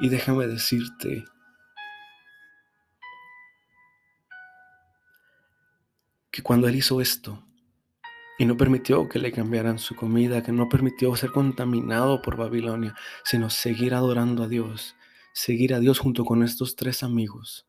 Y 0.00 0.08
déjame 0.08 0.46
decirte, 0.46 1.24
que 6.38 6.42
cuando 6.44 6.68
él 6.68 6.76
hizo 6.76 7.00
esto 7.00 7.44
y 8.38 8.46
no 8.46 8.56
permitió 8.56 9.08
que 9.08 9.18
le 9.18 9.32
cambiaran 9.32 9.80
su 9.80 9.96
comida, 9.96 10.40
que 10.40 10.52
no 10.52 10.68
permitió 10.68 11.16
ser 11.16 11.32
contaminado 11.32 12.22
por 12.22 12.36
Babilonia, 12.36 12.94
sino 13.24 13.50
seguir 13.50 13.92
adorando 13.92 14.44
a 14.44 14.48
Dios, 14.48 14.94
seguir 15.32 15.74
a 15.74 15.80
Dios 15.80 15.98
junto 15.98 16.24
con 16.24 16.44
estos 16.44 16.76
tres 16.76 17.02
amigos. 17.02 17.66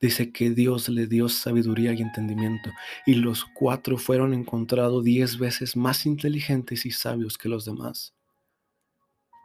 Dice 0.00 0.32
que 0.32 0.50
Dios 0.50 0.88
le 0.88 1.06
dio 1.06 1.28
sabiduría 1.28 1.92
y 1.92 2.02
entendimiento, 2.02 2.72
y 3.06 3.14
los 3.14 3.44
cuatro 3.44 3.98
fueron 3.98 4.34
encontrados 4.34 5.04
diez 5.04 5.38
veces 5.38 5.76
más 5.76 6.06
inteligentes 6.06 6.84
y 6.84 6.90
sabios 6.90 7.38
que 7.38 7.48
los 7.48 7.64
demás. 7.64 8.16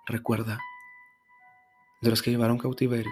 Recuerda, 0.07 0.59
de 2.01 2.09
los 2.09 2.23
que 2.23 2.31
llevaron 2.31 2.57
cautiverio, 2.57 3.11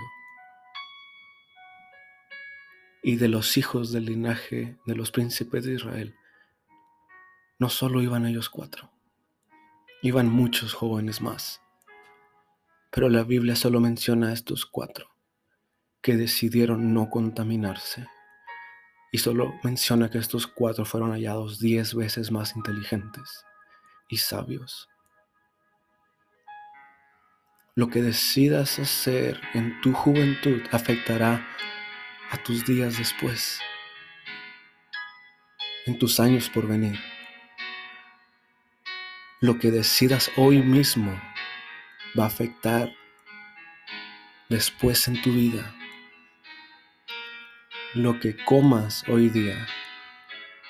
y 3.07 3.15
de 3.15 3.29
los 3.29 3.55
hijos 3.55 3.93
del 3.93 4.03
linaje 4.03 4.75
de 4.85 4.93
los 4.93 5.11
príncipes 5.11 5.63
de 5.63 5.75
Israel, 5.75 6.13
no 7.57 7.69
solo 7.69 8.01
iban 8.01 8.25
ellos 8.25 8.49
cuatro, 8.49 8.91
iban 10.01 10.27
muchos 10.27 10.73
jóvenes 10.73 11.21
más. 11.21 11.61
Pero 12.91 13.07
la 13.07 13.23
Biblia 13.23 13.55
solo 13.55 13.79
menciona 13.79 14.27
a 14.27 14.33
estos 14.33 14.65
cuatro 14.65 15.07
que 16.01 16.17
decidieron 16.17 16.93
no 16.93 17.09
contaminarse. 17.09 18.05
Y 19.13 19.19
solo 19.19 19.53
menciona 19.63 20.09
que 20.09 20.17
estos 20.17 20.45
cuatro 20.45 20.83
fueron 20.83 21.11
hallados 21.11 21.59
diez 21.59 21.95
veces 21.95 22.29
más 22.29 22.57
inteligentes 22.57 23.45
y 24.09 24.17
sabios. 24.17 24.89
Lo 27.73 27.87
que 27.87 28.01
decidas 28.01 28.79
hacer 28.79 29.39
en 29.53 29.79
tu 29.79 29.93
juventud 29.93 30.59
afectará 30.73 31.47
a 32.31 32.37
tus 32.37 32.65
días 32.65 32.97
después, 32.97 33.59
en 35.85 35.97
tus 35.97 36.19
años 36.19 36.49
por 36.49 36.67
venir. 36.67 36.99
Lo 39.39 39.59
que 39.59 39.71
decidas 39.71 40.31
hoy 40.35 40.61
mismo 40.63 41.19
va 42.17 42.23
a 42.23 42.27
afectar 42.27 42.91
después 44.49 45.07
en 45.07 45.21
tu 45.21 45.31
vida. 45.31 45.75
Lo 47.93 48.19
que 48.19 48.35
comas 48.35 49.03
hoy 49.07 49.29
día 49.29 49.67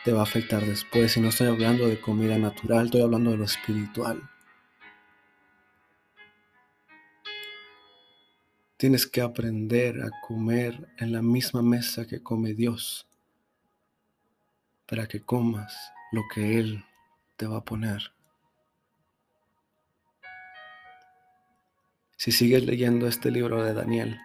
te 0.03 0.11
va 0.11 0.21
a 0.21 0.23
afectar 0.23 0.65
después. 0.65 1.17
Y 1.17 1.21
no 1.21 1.29
estoy 1.29 1.47
hablando 1.47 1.87
de 1.87 1.99
comida 1.99 2.37
natural, 2.37 2.85
estoy 2.85 3.01
hablando 3.01 3.31
de 3.31 3.37
lo 3.37 3.45
espiritual. 3.45 4.29
Tienes 8.77 9.07
que 9.07 9.21
aprender 9.21 10.03
a 10.03 10.11
comer 10.21 10.87
en 10.99 11.11
la 11.11 11.23
misma 11.23 11.63
mesa 11.63 12.05
que 12.05 12.21
come 12.21 12.53
Dios 12.53 13.07
para 14.87 15.07
que 15.07 15.19
comas 15.19 15.91
lo 16.11 16.21
que 16.31 16.59
Él 16.59 16.85
te 17.37 17.47
va 17.47 17.57
a 17.57 17.63
poner. 17.63 18.13
Si 22.17 22.31
sigues 22.31 22.65
leyendo 22.65 23.07
este 23.07 23.31
libro 23.31 23.63
de 23.63 23.73
Daniel, 23.73 24.19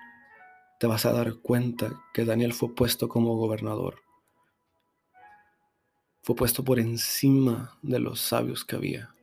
te 0.79 0.87
vas 0.87 1.07
a 1.07 1.13
dar 1.13 1.37
cuenta 1.37 2.03
que 2.13 2.27
Daniel 2.27 2.53
fue 2.53 2.75
puesto 2.75 3.09
como 3.09 3.37
gobernador. 3.37 4.03
Fue 6.23 6.37
puesto 6.37 6.63
por 6.63 6.79
encima 6.79 7.79
de 7.81 7.99
los 8.01 8.21
sabios 8.21 8.67
que 8.67 8.77
había. 8.77 9.15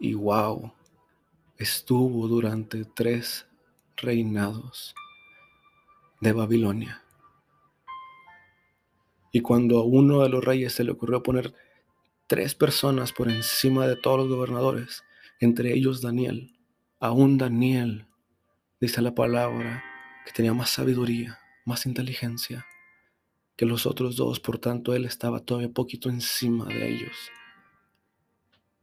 Y 0.00 0.14
wow, 0.14 0.72
estuvo 1.58 2.28
durante 2.28 2.84
tres 2.84 3.46
reinados 3.96 4.94
de 6.20 6.32
Babilonia. 6.32 7.02
Y 9.32 9.40
cuando 9.40 9.80
a 9.80 9.84
uno 9.84 10.22
de 10.22 10.28
los 10.28 10.44
reyes 10.44 10.74
se 10.74 10.84
le 10.84 10.92
ocurrió 10.92 11.22
poner 11.22 11.54
tres 12.26 12.54
personas 12.54 13.12
por 13.12 13.30
encima 13.30 13.86
de 13.86 13.96
todos 13.96 14.18
los 14.18 14.28
gobernadores, 14.28 15.02
entre 15.40 15.72
ellos 15.72 16.02
Daniel, 16.02 16.58
aún 17.00 17.38
Daniel, 17.38 18.06
dice 18.80 19.02
la 19.02 19.14
palabra, 19.14 19.82
que 20.24 20.32
tenía 20.32 20.54
más 20.54 20.70
sabiduría, 20.70 21.38
más 21.64 21.86
inteligencia 21.86 22.66
que 23.56 23.66
los 23.66 23.86
otros 23.86 24.16
dos, 24.16 24.40
por 24.40 24.58
tanto 24.58 24.94
él 24.94 25.04
estaba 25.04 25.40
todavía 25.40 25.70
poquito 25.70 26.08
encima 26.08 26.66
de 26.66 26.88
ellos. 26.88 27.16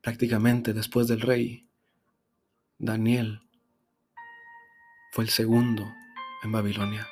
Prácticamente 0.01 0.73
después 0.73 1.07
del 1.07 1.21
rey, 1.21 1.68
Daniel 2.81 3.41
fue 5.11 5.25
el 5.25 5.29
segundo 5.29 5.93
en 6.43 6.53
Babilonia 6.53 7.05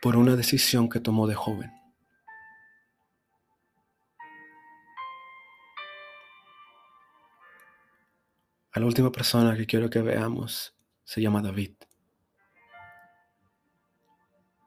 por 0.00 0.16
una 0.16 0.36
decisión 0.36 0.88
que 0.88 1.00
tomó 1.00 1.26
de 1.26 1.34
joven. 1.34 1.72
A 8.70 8.78
la 8.78 8.86
última 8.86 9.10
persona 9.10 9.56
que 9.56 9.66
quiero 9.66 9.90
que 9.90 10.00
veamos 10.00 10.76
se 11.02 11.20
llama 11.20 11.42
David. 11.42 11.72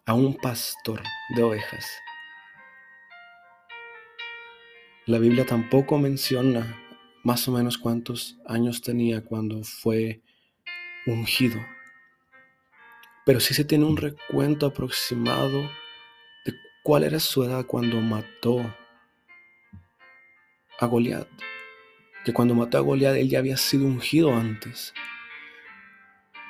A 0.06 0.14
un 0.14 0.36
pastor 0.36 1.02
de 1.38 1.44
ovejas. 1.44 1.90
La 5.06 5.20
Biblia 5.20 5.46
tampoco 5.46 5.98
menciona 5.98 6.81
más 7.24 7.48
o 7.48 7.52
menos 7.52 7.78
cuántos 7.78 8.38
años 8.46 8.82
tenía 8.82 9.24
cuando 9.24 9.64
fue 9.64 10.22
ungido. 11.06 11.60
Pero 13.26 13.40
sí 13.40 13.54
se 13.54 13.66
tiene 13.66 13.86
un 13.86 13.98
recuento 13.98 14.66
aproximado 14.66 15.62
de 16.46 16.54
cuál 16.84 17.04
era 17.04 17.20
su 17.20 17.44
edad 17.44 17.66
cuando 17.66 18.02
mató 18.02 18.76
a 20.80 20.86
Goliat. 20.86 21.28
Que 22.26 22.34
cuando 22.34 22.56
mató 22.56 22.78
a 22.78 22.82
Goliat 22.82 23.16
él 23.16 23.30
ya 23.30 23.40
había 23.40 23.58
sido 23.58 23.86
ungido 23.86 24.34
antes. 24.34 24.94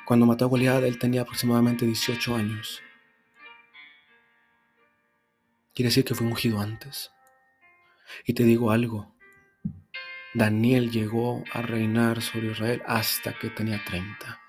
Cuando 0.06 0.26
mató 0.26 0.46
a 0.46 0.48
Goliat 0.48 0.82
él 0.84 0.98
tenía 0.98 1.22
aproximadamente 1.22 1.86
18 1.86 2.34
años. 2.34 2.82
Quiere 5.74 5.88
decir 5.88 6.04
que 6.04 6.14
fue 6.14 6.26
ungido 6.26 6.60
antes. 6.60 7.12
Y 8.26 8.34
te 8.34 8.44
digo 8.44 8.70
algo, 8.70 9.11
Daniel 10.34 10.90
llegó 10.90 11.44
a 11.52 11.60
reinar 11.60 12.22
sobre 12.22 12.52
Israel 12.52 12.82
hasta 12.86 13.34
que 13.38 13.50
tenía 13.50 13.82
30. 13.84 14.40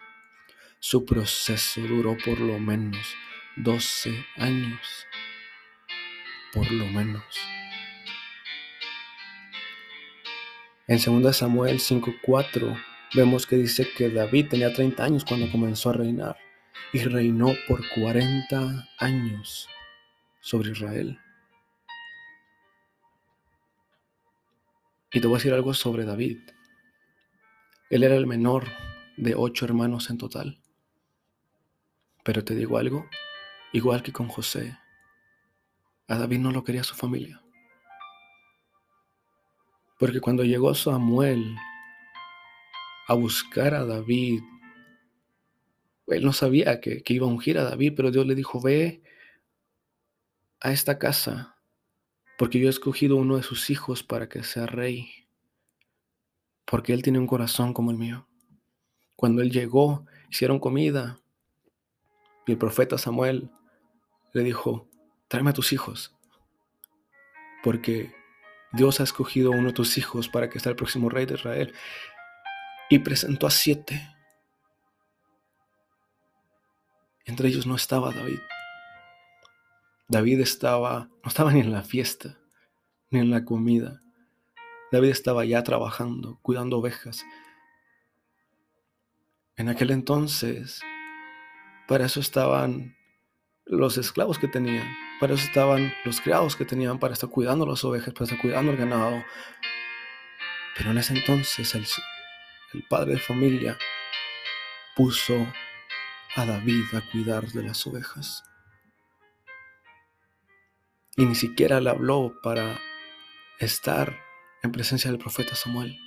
Su 0.79 1.05
proceso 1.05 1.81
duró 1.81 2.17
por 2.23 2.39
lo 2.39 2.57
menos 2.57 3.15
12 3.57 4.25
años. 4.37 5.05
Por 6.53 6.71
lo 6.71 6.85
menos. 6.85 7.23
En 10.87 10.99
2 10.99 11.35
Samuel 11.35 11.79
5:4 11.79 12.77
vemos 13.13 13.45
que 13.45 13.57
dice 13.57 13.89
que 13.91 14.09
David 14.09 14.47
tenía 14.49 14.73
30 14.73 15.03
años 15.03 15.25
cuando 15.25 15.51
comenzó 15.51 15.89
a 15.89 15.93
reinar 15.93 16.37
y 16.93 16.99
reinó 17.03 17.55
por 17.67 17.81
40 17.89 18.87
años 18.99 19.67
sobre 20.39 20.71
Israel. 20.71 21.19
Y 25.13 25.21
te 25.21 25.27
voy 25.27 25.35
a 25.35 25.37
decir 25.37 25.53
algo 25.53 25.75
sobre 25.75 26.05
David. 26.05 26.39
Él 27.91 28.03
era 28.03 28.15
el 28.15 28.25
menor 28.25 28.65
de 29.15 29.35
ocho 29.35 29.65
hermanos 29.65 30.09
en 30.09 30.17
total. 30.17 30.59
Pero 32.23 32.43
te 32.43 32.55
digo 32.55 32.79
algo, 32.79 33.07
igual 33.73 34.01
que 34.01 34.11
con 34.11 34.27
José, 34.27 34.79
a 36.07 36.17
David 36.17 36.39
no 36.39 36.51
lo 36.51 36.63
quería 36.63 36.83
su 36.83 36.95
familia. 36.95 37.43
Porque 39.99 40.19
cuando 40.19 40.43
llegó 40.43 40.73
Samuel 40.73 41.55
a 43.07 43.13
buscar 43.13 43.75
a 43.75 43.85
David, 43.85 44.41
él 46.07 46.25
no 46.25 46.33
sabía 46.33 46.81
que, 46.81 47.03
iba 47.05 47.27
a 47.27 47.29
ungir 47.29 47.59
a 47.59 47.63
David, 47.63 47.93
pero 47.95 48.09
Dios 48.09 48.25
le 48.25 48.33
dijo, 48.33 48.59
ve 48.59 49.03
a 50.59 50.71
esta 50.71 50.97
casa 50.97 51.52
porque 52.37 52.59
yo 52.59 52.67
he 52.67 52.69
escogido 52.69 53.15
uno 53.15 53.37
de 53.37 53.43
sus 53.43 53.69
hijos 53.69 54.03
para 54.03 54.27
que 54.29 54.43
sea 54.43 54.65
rey, 54.65 55.27
porque 56.65 56.93
él 56.93 57.03
tiene 57.03 57.19
un 57.19 57.27
corazón 57.27 57.73
como 57.73 57.91
el 57.91 57.97
mío. 57.97 58.27
Cuando 59.15 59.41
él 59.41 59.51
llegó, 59.51 60.05
hicieron 60.29 60.59
comida 60.59 61.19
y 62.45 62.51
el 62.51 62.57
profeta 62.57 62.97
Samuel 62.97 63.49
le 64.33 64.43
dijo, 64.43 64.89
tráeme 65.27 65.51
a 65.51 65.53
tus 65.53 65.71
hijos, 65.73 66.15
porque 67.63 68.13
Dios 68.73 68.99
ha 68.99 69.03
escogido 69.03 69.51
uno 69.51 69.67
de 69.67 69.73
tus 69.73 69.99
hijos 69.99 70.27
para 70.27 70.49
que 70.49 70.59
sea 70.59 70.71
el 70.71 70.75
próximo 70.75 71.07
rey 71.07 71.27
de 71.27 71.35
Israel. 71.35 71.73
Y 72.89 72.99
presentó 72.99 73.47
a 73.47 73.51
siete. 73.51 74.09
Entre 77.25 77.47
ellos 77.47 77.65
no 77.65 77.75
estaba 77.75 78.11
David. 78.11 78.39
David 80.13 80.41
estaba, 80.41 81.09
no 81.23 81.27
estaba 81.27 81.51
ni 81.51 81.61
en 81.61 81.71
la 81.71 81.81
fiesta, 81.81 82.37
ni 83.09 83.19
en 83.19 83.31
la 83.31 83.43
comida. 83.43 83.99
David 84.91 85.09
estaba 85.09 85.43
ya 85.43 85.63
trabajando, 85.63 86.37
cuidando 86.43 86.77
ovejas. 86.77 87.25
En 89.55 89.69
aquel 89.69 89.89
entonces, 89.89 90.81
para 91.87 92.05
eso 92.05 92.19
estaban 92.19 92.95
los 93.65 93.97
esclavos 93.97 94.37
que 94.37 94.47
tenían, 94.47 94.87
para 95.19 95.33
eso 95.33 95.47
estaban 95.47 95.91
los 96.05 96.21
criados 96.21 96.55
que 96.55 96.65
tenían, 96.65 96.99
para 96.99 97.13
estar 97.13 97.31
cuidando 97.31 97.65
las 97.65 97.83
ovejas, 97.83 98.13
para 98.13 98.25
estar 98.25 98.39
cuidando 98.39 98.71
el 98.71 98.77
ganado. 98.77 99.23
Pero 100.77 100.91
en 100.91 100.99
ese 100.99 101.15
entonces 101.15 101.73
el, 101.73 101.87
el 102.75 102.83
padre 102.87 103.13
de 103.13 103.19
familia 103.19 103.79
puso 104.95 105.47
a 106.35 106.45
David 106.45 106.83
a 106.93 107.01
cuidar 107.11 107.47
de 107.47 107.63
las 107.63 107.87
ovejas 107.87 108.43
y 111.15 111.25
ni 111.25 111.35
siquiera 111.35 111.79
le 111.79 111.89
habló 111.89 112.39
para 112.41 112.79
estar 113.59 114.17
en 114.63 114.71
presencia 114.71 115.11
del 115.11 115.19
profeta 115.19 115.55
Samuel. 115.55 115.99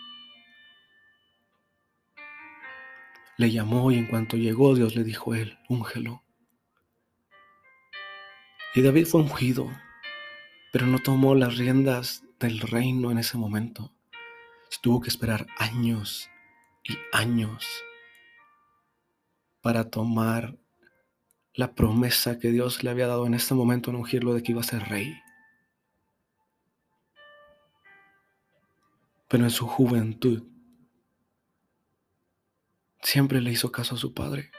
Le 3.39 3.51
llamó 3.51 3.93
y 3.93 3.99
en 3.99 4.07
cuanto 4.07 4.37
llegó 4.37 4.75
Dios 4.75 4.97
le 4.97 5.05
dijo 5.05 5.33
a 5.33 5.39
él, 5.39 5.59
úngelo. 5.69 6.23
Y 8.75 8.83
David 8.83 9.07
fue 9.07 9.21
ungido, 9.21 9.71
pero 10.73 10.87
no 10.87 10.99
tomó 10.99 11.35
las 11.35 11.57
riendas 11.57 12.25
del 12.39 12.61
reino 12.61 13.11
en 13.11 13.19
ese 13.19 13.39
momento. 13.39 13.93
tuvo 14.83 15.01
que 15.01 15.09
esperar 15.09 15.47
años 15.59 16.29
y 16.85 16.97
años 17.13 17.67
para 19.63 19.91
tomar 19.91 20.59
la 21.57 21.75
promesa 21.75 22.39
que 22.39 22.51
Dios 22.51 22.85
le 22.85 22.91
había 22.91 23.07
dado 23.07 23.27
en 23.27 23.35
este 23.35 23.55
momento 23.55 23.91
en 23.91 23.97
ungirlo 23.97 24.35
de 24.35 24.43
que 24.43 24.53
iba 24.53 24.61
a 24.61 24.65
ser 24.65 24.83
rey. 24.89 25.15
pero 29.29 29.45
en 29.45 29.51
su 29.51 29.67
juventud 29.67 30.45
siempre 33.03 33.41
le 33.41 33.51
hizo 33.51 33.73
caso 33.73 33.95
a 33.95 33.99
su 33.99 34.15
padre. 34.15 34.51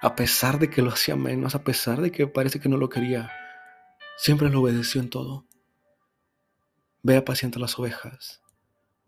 A 0.00 0.14
pesar 0.14 0.58
de 0.58 0.70
que 0.70 0.82
lo 0.82 0.90
hacía 0.90 1.16
menos, 1.16 1.54
a 1.54 1.64
pesar 1.64 2.00
de 2.00 2.12
que 2.12 2.26
parece 2.26 2.60
que 2.60 2.68
no 2.68 2.76
lo 2.76 2.88
quería, 2.88 3.30
siempre 4.16 4.48
lo 4.48 4.60
obedeció 4.60 5.00
en 5.00 5.10
todo. 5.10 5.46
Ve 7.02 7.16
a 7.16 7.24
pacientar 7.24 7.60
las 7.60 7.78
ovejas. 7.78 8.42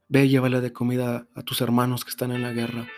Ve 0.09 0.25
y 0.25 0.31
llévale 0.31 0.61
de 0.61 0.73
comida 0.73 1.29
a 1.35 1.43
tus 1.43 1.61
hermanos 1.61 2.05
que 2.05 2.11
están 2.11 2.33
en 2.33 2.43
la 2.43 2.53
guerra. 2.53 2.89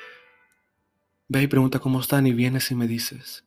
Ve 1.29 1.43
y 1.43 1.47
pregunta 1.49 1.81
cómo 1.81 2.01
están 2.01 2.27
y 2.27 2.33
vienes 2.33 2.71
y 2.71 2.75
me 2.75 2.87
dices. 2.87 3.45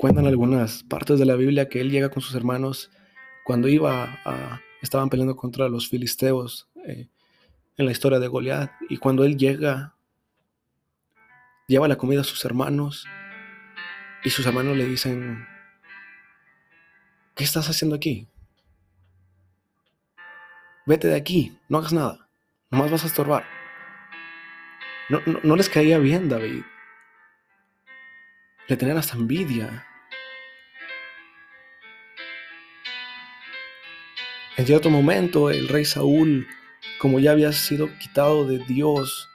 Cuentan 0.00 0.26
algunas 0.26 0.82
partes 0.82 1.18
de 1.18 1.26
la 1.26 1.34
Biblia 1.34 1.68
que 1.68 1.78
él 1.78 1.90
llega 1.90 2.08
con 2.08 2.22
sus 2.22 2.34
hermanos 2.34 2.90
cuando 3.44 3.68
iba 3.68 4.18
a, 4.24 4.62
estaban 4.80 5.10
peleando 5.10 5.36
contra 5.36 5.68
los 5.68 5.90
filisteos 5.90 6.70
eh, 6.86 7.08
en 7.76 7.84
la 7.84 7.92
historia 7.92 8.18
de 8.18 8.26
Goliat 8.26 8.70
y 8.88 8.96
cuando 8.96 9.24
él 9.26 9.36
llega 9.36 9.94
lleva 11.68 11.86
la 11.86 11.98
comida 11.98 12.22
a 12.22 12.24
sus 12.24 12.42
hermanos 12.46 13.06
y 14.24 14.30
sus 14.30 14.46
hermanos 14.46 14.74
le 14.74 14.86
dicen 14.86 15.46
¿qué 17.34 17.44
estás 17.44 17.68
haciendo 17.68 17.94
aquí? 17.94 18.26
Vete 20.86 21.08
de 21.08 21.16
aquí, 21.16 21.58
no 21.68 21.76
hagas 21.76 21.92
nada, 21.92 22.26
nomás 22.70 22.90
vas 22.90 23.04
a 23.04 23.06
estorbar. 23.06 23.44
No, 25.10 25.20
no 25.42 25.56
les 25.56 25.68
caía 25.68 25.98
bien 25.98 26.30
David. 26.30 26.62
Le 28.66 28.76
tenían 28.78 28.96
hasta 28.96 29.18
envidia. 29.18 29.88
En 34.60 34.66
cierto 34.66 34.90
momento 34.90 35.48
el 35.48 35.68
rey 35.68 35.86
Saúl, 35.86 36.46
como 36.98 37.18
ya 37.18 37.30
había 37.30 37.50
sido 37.50 37.88
quitado 37.98 38.46
de 38.46 38.58
Dios 38.58 39.26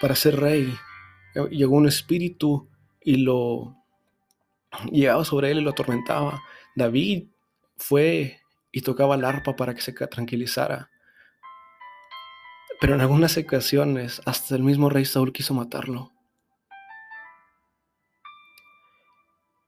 para 0.00 0.14
ser 0.14 0.38
rey, 0.38 0.72
llegó 1.50 1.74
un 1.74 1.88
espíritu 1.88 2.68
y 3.00 3.16
lo 3.16 3.74
llegaba 4.92 5.24
sobre 5.24 5.50
él 5.50 5.58
y 5.58 5.62
lo 5.62 5.70
atormentaba. 5.70 6.40
David 6.76 7.24
fue 7.76 8.38
y 8.70 8.82
tocaba 8.82 9.16
la 9.16 9.30
arpa 9.30 9.56
para 9.56 9.74
que 9.74 9.80
se 9.80 9.92
tranquilizara. 9.92 10.88
Pero 12.80 12.94
en 12.94 13.00
algunas 13.00 13.36
ocasiones 13.36 14.22
hasta 14.24 14.54
el 14.54 14.62
mismo 14.62 14.88
rey 14.88 15.04
Saúl 15.04 15.32
quiso 15.32 15.52
matarlo. 15.52 16.12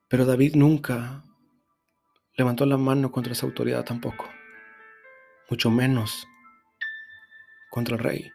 Pero 0.06 0.26
David 0.26 0.54
nunca 0.54 1.24
levantó 2.38 2.64
la 2.64 2.76
mano 2.76 3.10
contra 3.10 3.32
esa 3.32 3.46
autoridad 3.46 3.84
tampoco, 3.84 4.24
mucho 5.50 5.70
menos 5.70 6.26
contra 7.68 7.96
el 7.96 8.02
rey. 8.02 8.32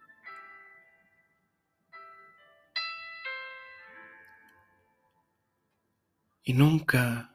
Y 6.44 6.54
nunca 6.54 7.34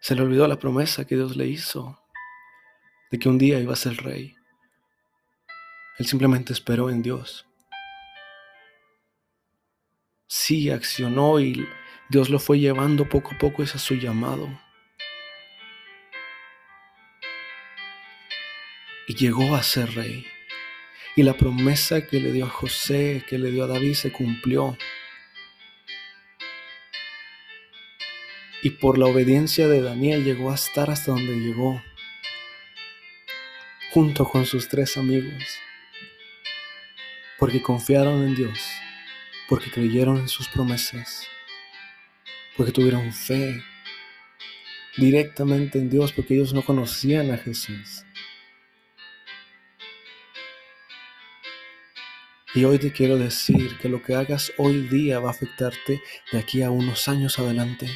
se 0.00 0.14
le 0.14 0.22
olvidó 0.22 0.48
la 0.48 0.58
promesa 0.58 1.06
que 1.06 1.16
Dios 1.16 1.36
le 1.36 1.46
hizo 1.46 2.00
de 3.10 3.18
que 3.18 3.28
un 3.28 3.36
día 3.36 3.60
iba 3.60 3.74
a 3.74 3.76
ser 3.76 3.98
rey. 3.98 4.34
Él 5.98 6.06
simplemente 6.06 6.54
esperó 6.54 6.88
en 6.88 7.02
Dios. 7.02 7.46
Sí 10.26 10.70
accionó 10.70 11.38
y 11.40 11.68
Dios 12.08 12.30
lo 12.30 12.38
fue 12.38 12.58
llevando 12.58 13.06
poco 13.06 13.32
a 13.34 13.38
poco 13.38 13.62
ese 13.62 13.76
a 13.76 13.80
su 13.80 13.96
llamado. 13.96 14.48
Y 19.10 19.14
llegó 19.14 19.56
a 19.56 19.62
ser 19.64 19.92
rey. 19.96 20.24
Y 21.16 21.24
la 21.24 21.36
promesa 21.36 22.06
que 22.06 22.20
le 22.20 22.30
dio 22.30 22.46
a 22.46 22.48
José, 22.48 23.24
que 23.28 23.38
le 23.38 23.50
dio 23.50 23.64
a 23.64 23.66
David, 23.66 23.94
se 23.94 24.12
cumplió. 24.12 24.78
Y 28.62 28.70
por 28.70 28.98
la 28.98 29.06
obediencia 29.06 29.66
de 29.66 29.82
Daniel 29.82 30.22
llegó 30.22 30.52
a 30.52 30.54
estar 30.54 30.90
hasta 30.90 31.10
donde 31.10 31.34
llegó, 31.40 31.82
junto 33.92 34.28
con 34.28 34.46
sus 34.46 34.68
tres 34.68 34.96
amigos, 34.96 35.42
porque 37.36 37.60
confiaron 37.60 38.22
en 38.22 38.36
Dios, 38.36 38.60
porque 39.48 39.72
creyeron 39.72 40.18
en 40.18 40.28
sus 40.28 40.46
promesas, 40.46 41.26
porque 42.56 42.70
tuvieron 42.70 43.12
fe 43.12 43.60
directamente 44.96 45.80
en 45.80 45.90
Dios, 45.90 46.12
porque 46.12 46.34
ellos 46.34 46.54
no 46.54 46.62
conocían 46.62 47.32
a 47.32 47.38
Jesús. 47.38 48.04
Y 52.52 52.64
hoy 52.64 52.80
te 52.80 52.90
quiero 52.90 53.16
decir 53.16 53.78
que 53.78 53.88
lo 53.88 54.02
que 54.02 54.16
hagas 54.16 54.52
hoy 54.58 54.88
día 54.88 55.20
va 55.20 55.28
a 55.28 55.30
afectarte 55.30 56.02
de 56.32 56.38
aquí 56.38 56.62
a 56.62 56.70
unos 56.72 57.06
años 57.06 57.38
adelante. 57.38 57.88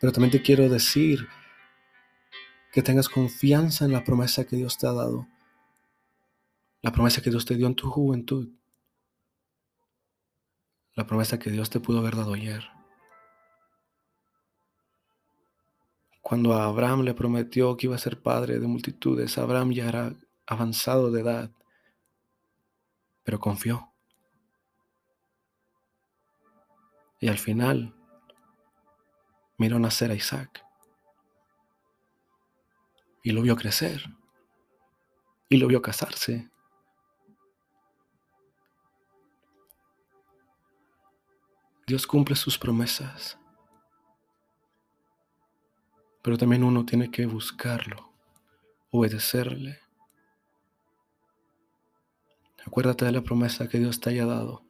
Pero 0.00 0.12
también 0.12 0.30
te 0.30 0.42
quiero 0.42 0.68
decir 0.68 1.26
que 2.72 2.82
tengas 2.82 3.08
confianza 3.08 3.86
en 3.86 3.92
la 3.92 4.04
promesa 4.04 4.44
que 4.44 4.56
Dios 4.56 4.76
te 4.76 4.86
ha 4.86 4.92
dado. 4.92 5.26
La 6.82 6.92
promesa 6.92 7.22
que 7.22 7.30
Dios 7.30 7.46
te 7.46 7.54
dio 7.54 7.66
en 7.66 7.74
tu 7.74 7.88
juventud. 7.88 8.50
La 10.94 11.06
promesa 11.06 11.38
que 11.38 11.50
Dios 11.50 11.70
te 11.70 11.80
pudo 11.80 12.00
haber 12.00 12.16
dado 12.16 12.34
ayer. 12.34 12.68
Cuando 16.20 16.52
a 16.52 16.66
Abraham 16.66 17.00
le 17.00 17.14
prometió 17.14 17.78
que 17.78 17.86
iba 17.86 17.94
a 17.94 17.98
ser 17.98 18.20
padre 18.20 18.58
de 18.58 18.66
multitudes, 18.66 19.38
Abraham 19.38 19.72
ya 19.72 19.88
era 19.88 20.14
avanzado 20.46 21.10
de 21.10 21.22
edad 21.22 21.50
pero 23.24 23.40
confió. 23.40 23.90
Y 27.18 27.28
al 27.28 27.38
final 27.38 27.94
miró 29.56 29.78
nacer 29.78 30.10
a 30.10 30.14
Isaac 30.14 30.64
y 33.22 33.32
lo 33.32 33.40
vio 33.40 33.56
crecer 33.56 34.04
y 35.48 35.56
lo 35.56 35.66
vio 35.66 35.80
casarse. 35.80 36.50
Dios 41.86 42.06
cumple 42.06 42.34
sus 42.34 42.58
promesas, 42.58 43.38
pero 46.22 46.38
también 46.38 46.64
uno 46.64 46.84
tiene 46.86 47.10
que 47.10 47.26
buscarlo, 47.26 48.10
obedecerle 48.90 49.83
Acuérdate 52.66 53.04
de 53.04 53.12
la 53.12 53.22
promesa 53.22 53.68
que 53.68 53.78
Dios 53.78 54.00
te 54.00 54.10
haya 54.10 54.26
dado. 54.26 54.64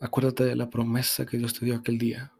Acuérdate 0.00 0.44
de 0.44 0.56
la 0.56 0.68
promesa 0.68 1.24
que 1.24 1.38
Dios 1.38 1.54
te 1.54 1.64
dio 1.64 1.76
aquel 1.76 1.98
día. 1.98 2.32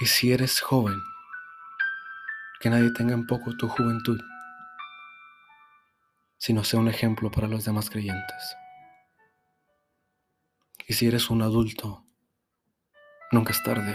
Y 0.00 0.06
si 0.06 0.32
eres 0.32 0.60
joven, 0.60 0.98
que 2.60 2.70
nadie 2.70 2.92
tenga 2.92 3.14
en 3.14 3.26
poco 3.26 3.56
tu 3.56 3.68
juventud, 3.68 4.20
sino 6.38 6.62
sea 6.64 6.80
un 6.80 6.88
ejemplo 6.88 7.30
para 7.30 7.48
los 7.48 7.64
demás 7.64 7.90
creyentes. 7.90 8.56
Y 10.86 10.94
si 10.94 11.06
eres 11.06 11.30
un 11.30 11.42
adulto, 11.42 12.04
nunca 13.32 13.52
es 13.52 13.62
tarde. 13.62 13.94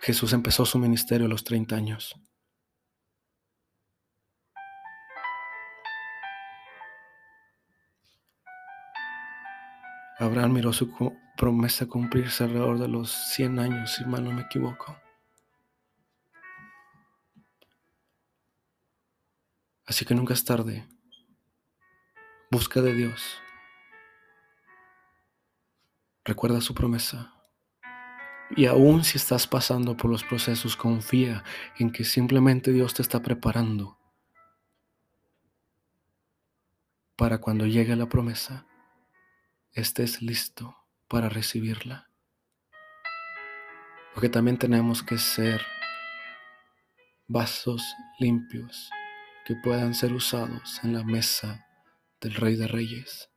Jesús 0.00 0.32
empezó 0.32 0.64
su 0.64 0.78
ministerio 0.78 1.26
a 1.26 1.30
los 1.30 1.44
30 1.44 1.74
años. 1.74 2.14
Abraham 10.20 10.52
miró 10.52 10.74
su 10.74 10.94
promesa 11.34 11.86
cumplirse 11.86 12.44
alrededor 12.44 12.78
de 12.78 12.88
los 12.88 13.10
100 13.10 13.58
años, 13.58 13.94
si 13.94 14.04
mal 14.04 14.22
no 14.22 14.32
me 14.32 14.42
equivoco. 14.42 14.94
Así 19.86 20.04
que 20.04 20.14
nunca 20.14 20.34
es 20.34 20.44
tarde. 20.44 20.86
Busca 22.50 22.82
de 22.82 22.92
Dios. 22.92 23.40
Recuerda 26.22 26.60
su 26.60 26.74
promesa. 26.74 27.32
Y 28.54 28.66
aun 28.66 29.04
si 29.04 29.16
estás 29.16 29.46
pasando 29.46 29.96
por 29.96 30.10
los 30.10 30.22
procesos, 30.22 30.76
confía 30.76 31.44
en 31.78 31.90
que 31.92 32.04
simplemente 32.04 32.72
Dios 32.72 32.92
te 32.92 33.00
está 33.00 33.22
preparando 33.22 33.96
para 37.16 37.38
cuando 37.38 37.64
llegue 37.64 37.96
la 37.96 38.08
promesa 38.08 38.66
estés 39.72 40.22
listo 40.22 40.76
para 41.08 41.28
recibirla. 41.28 42.10
Porque 44.14 44.28
también 44.28 44.58
tenemos 44.58 45.02
que 45.02 45.18
ser 45.18 45.64
vasos 47.28 47.82
limpios 48.18 48.90
que 49.44 49.54
puedan 49.56 49.94
ser 49.94 50.12
usados 50.12 50.80
en 50.82 50.92
la 50.92 51.04
mesa 51.04 51.66
del 52.20 52.34
Rey 52.34 52.56
de 52.56 52.66
Reyes. 52.66 53.30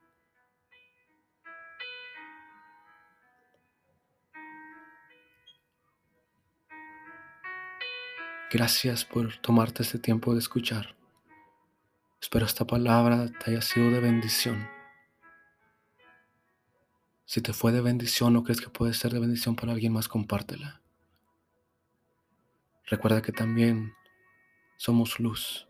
Gracias 8.51 9.03
por 9.05 9.35
tomarte 9.37 9.81
este 9.81 9.97
tiempo 9.97 10.33
de 10.33 10.39
escuchar. 10.39 10.95
Espero 12.21 12.45
esta 12.45 12.65
palabra 12.65 13.27
te 13.43 13.51
haya 13.51 13.61
sido 13.61 13.89
de 13.89 13.99
bendición. 13.99 14.67
Si 17.33 17.41
te 17.41 17.51
fue 17.51 17.71
de 17.71 17.81
bendición 17.81 18.35
o 18.35 18.43
crees 18.43 18.61
que 18.61 18.69
puede 18.69 18.93
ser 18.93 19.11
de 19.11 19.19
bendición 19.19 19.55
para 19.55 19.71
alguien 19.71 19.91
más, 19.91 20.07
compártela. 20.07 20.83
Recuerda 22.85 23.23
que 23.23 23.31
también 23.31 23.95
somos 24.77 25.19
luz. 25.19 25.67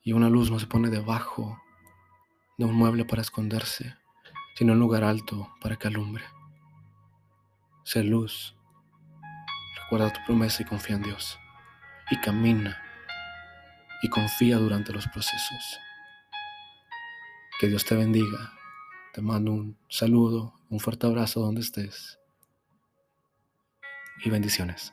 Y 0.00 0.12
una 0.12 0.28
luz 0.28 0.52
no 0.52 0.60
se 0.60 0.68
pone 0.68 0.90
debajo 0.90 1.60
de 2.56 2.66
un 2.66 2.74
mueble 2.76 3.04
para 3.04 3.20
esconderse, 3.20 3.96
sino 4.54 4.74
en 4.74 4.76
un 4.76 4.82
lugar 4.82 5.02
alto 5.02 5.56
para 5.60 5.74
que 5.74 5.88
alumbre. 5.88 6.22
Sé 7.82 8.04
luz. 8.04 8.54
Recuerda 9.82 10.12
tu 10.12 10.20
promesa 10.24 10.62
y 10.62 10.66
confía 10.66 10.94
en 10.94 11.02
Dios. 11.02 11.36
Y 12.12 12.20
camina 12.20 12.80
y 14.04 14.08
confía 14.08 14.58
durante 14.58 14.92
los 14.92 15.08
procesos. 15.08 15.80
Que 17.58 17.66
Dios 17.66 17.84
te 17.84 17.96
bendiga. 17.96 18.59
Te 19.12 19.20
mando 19.20 19.52
un 19.52 19.76
saludo, 19.88 20.54
un 20.68 20.78
fuerte 20.78 21.06
abrazo 21.06 21.40
donde 21.40 21.62
estés. 21.62 22.18
Y 24.24 24.30
bendiciones. 24.30 24.92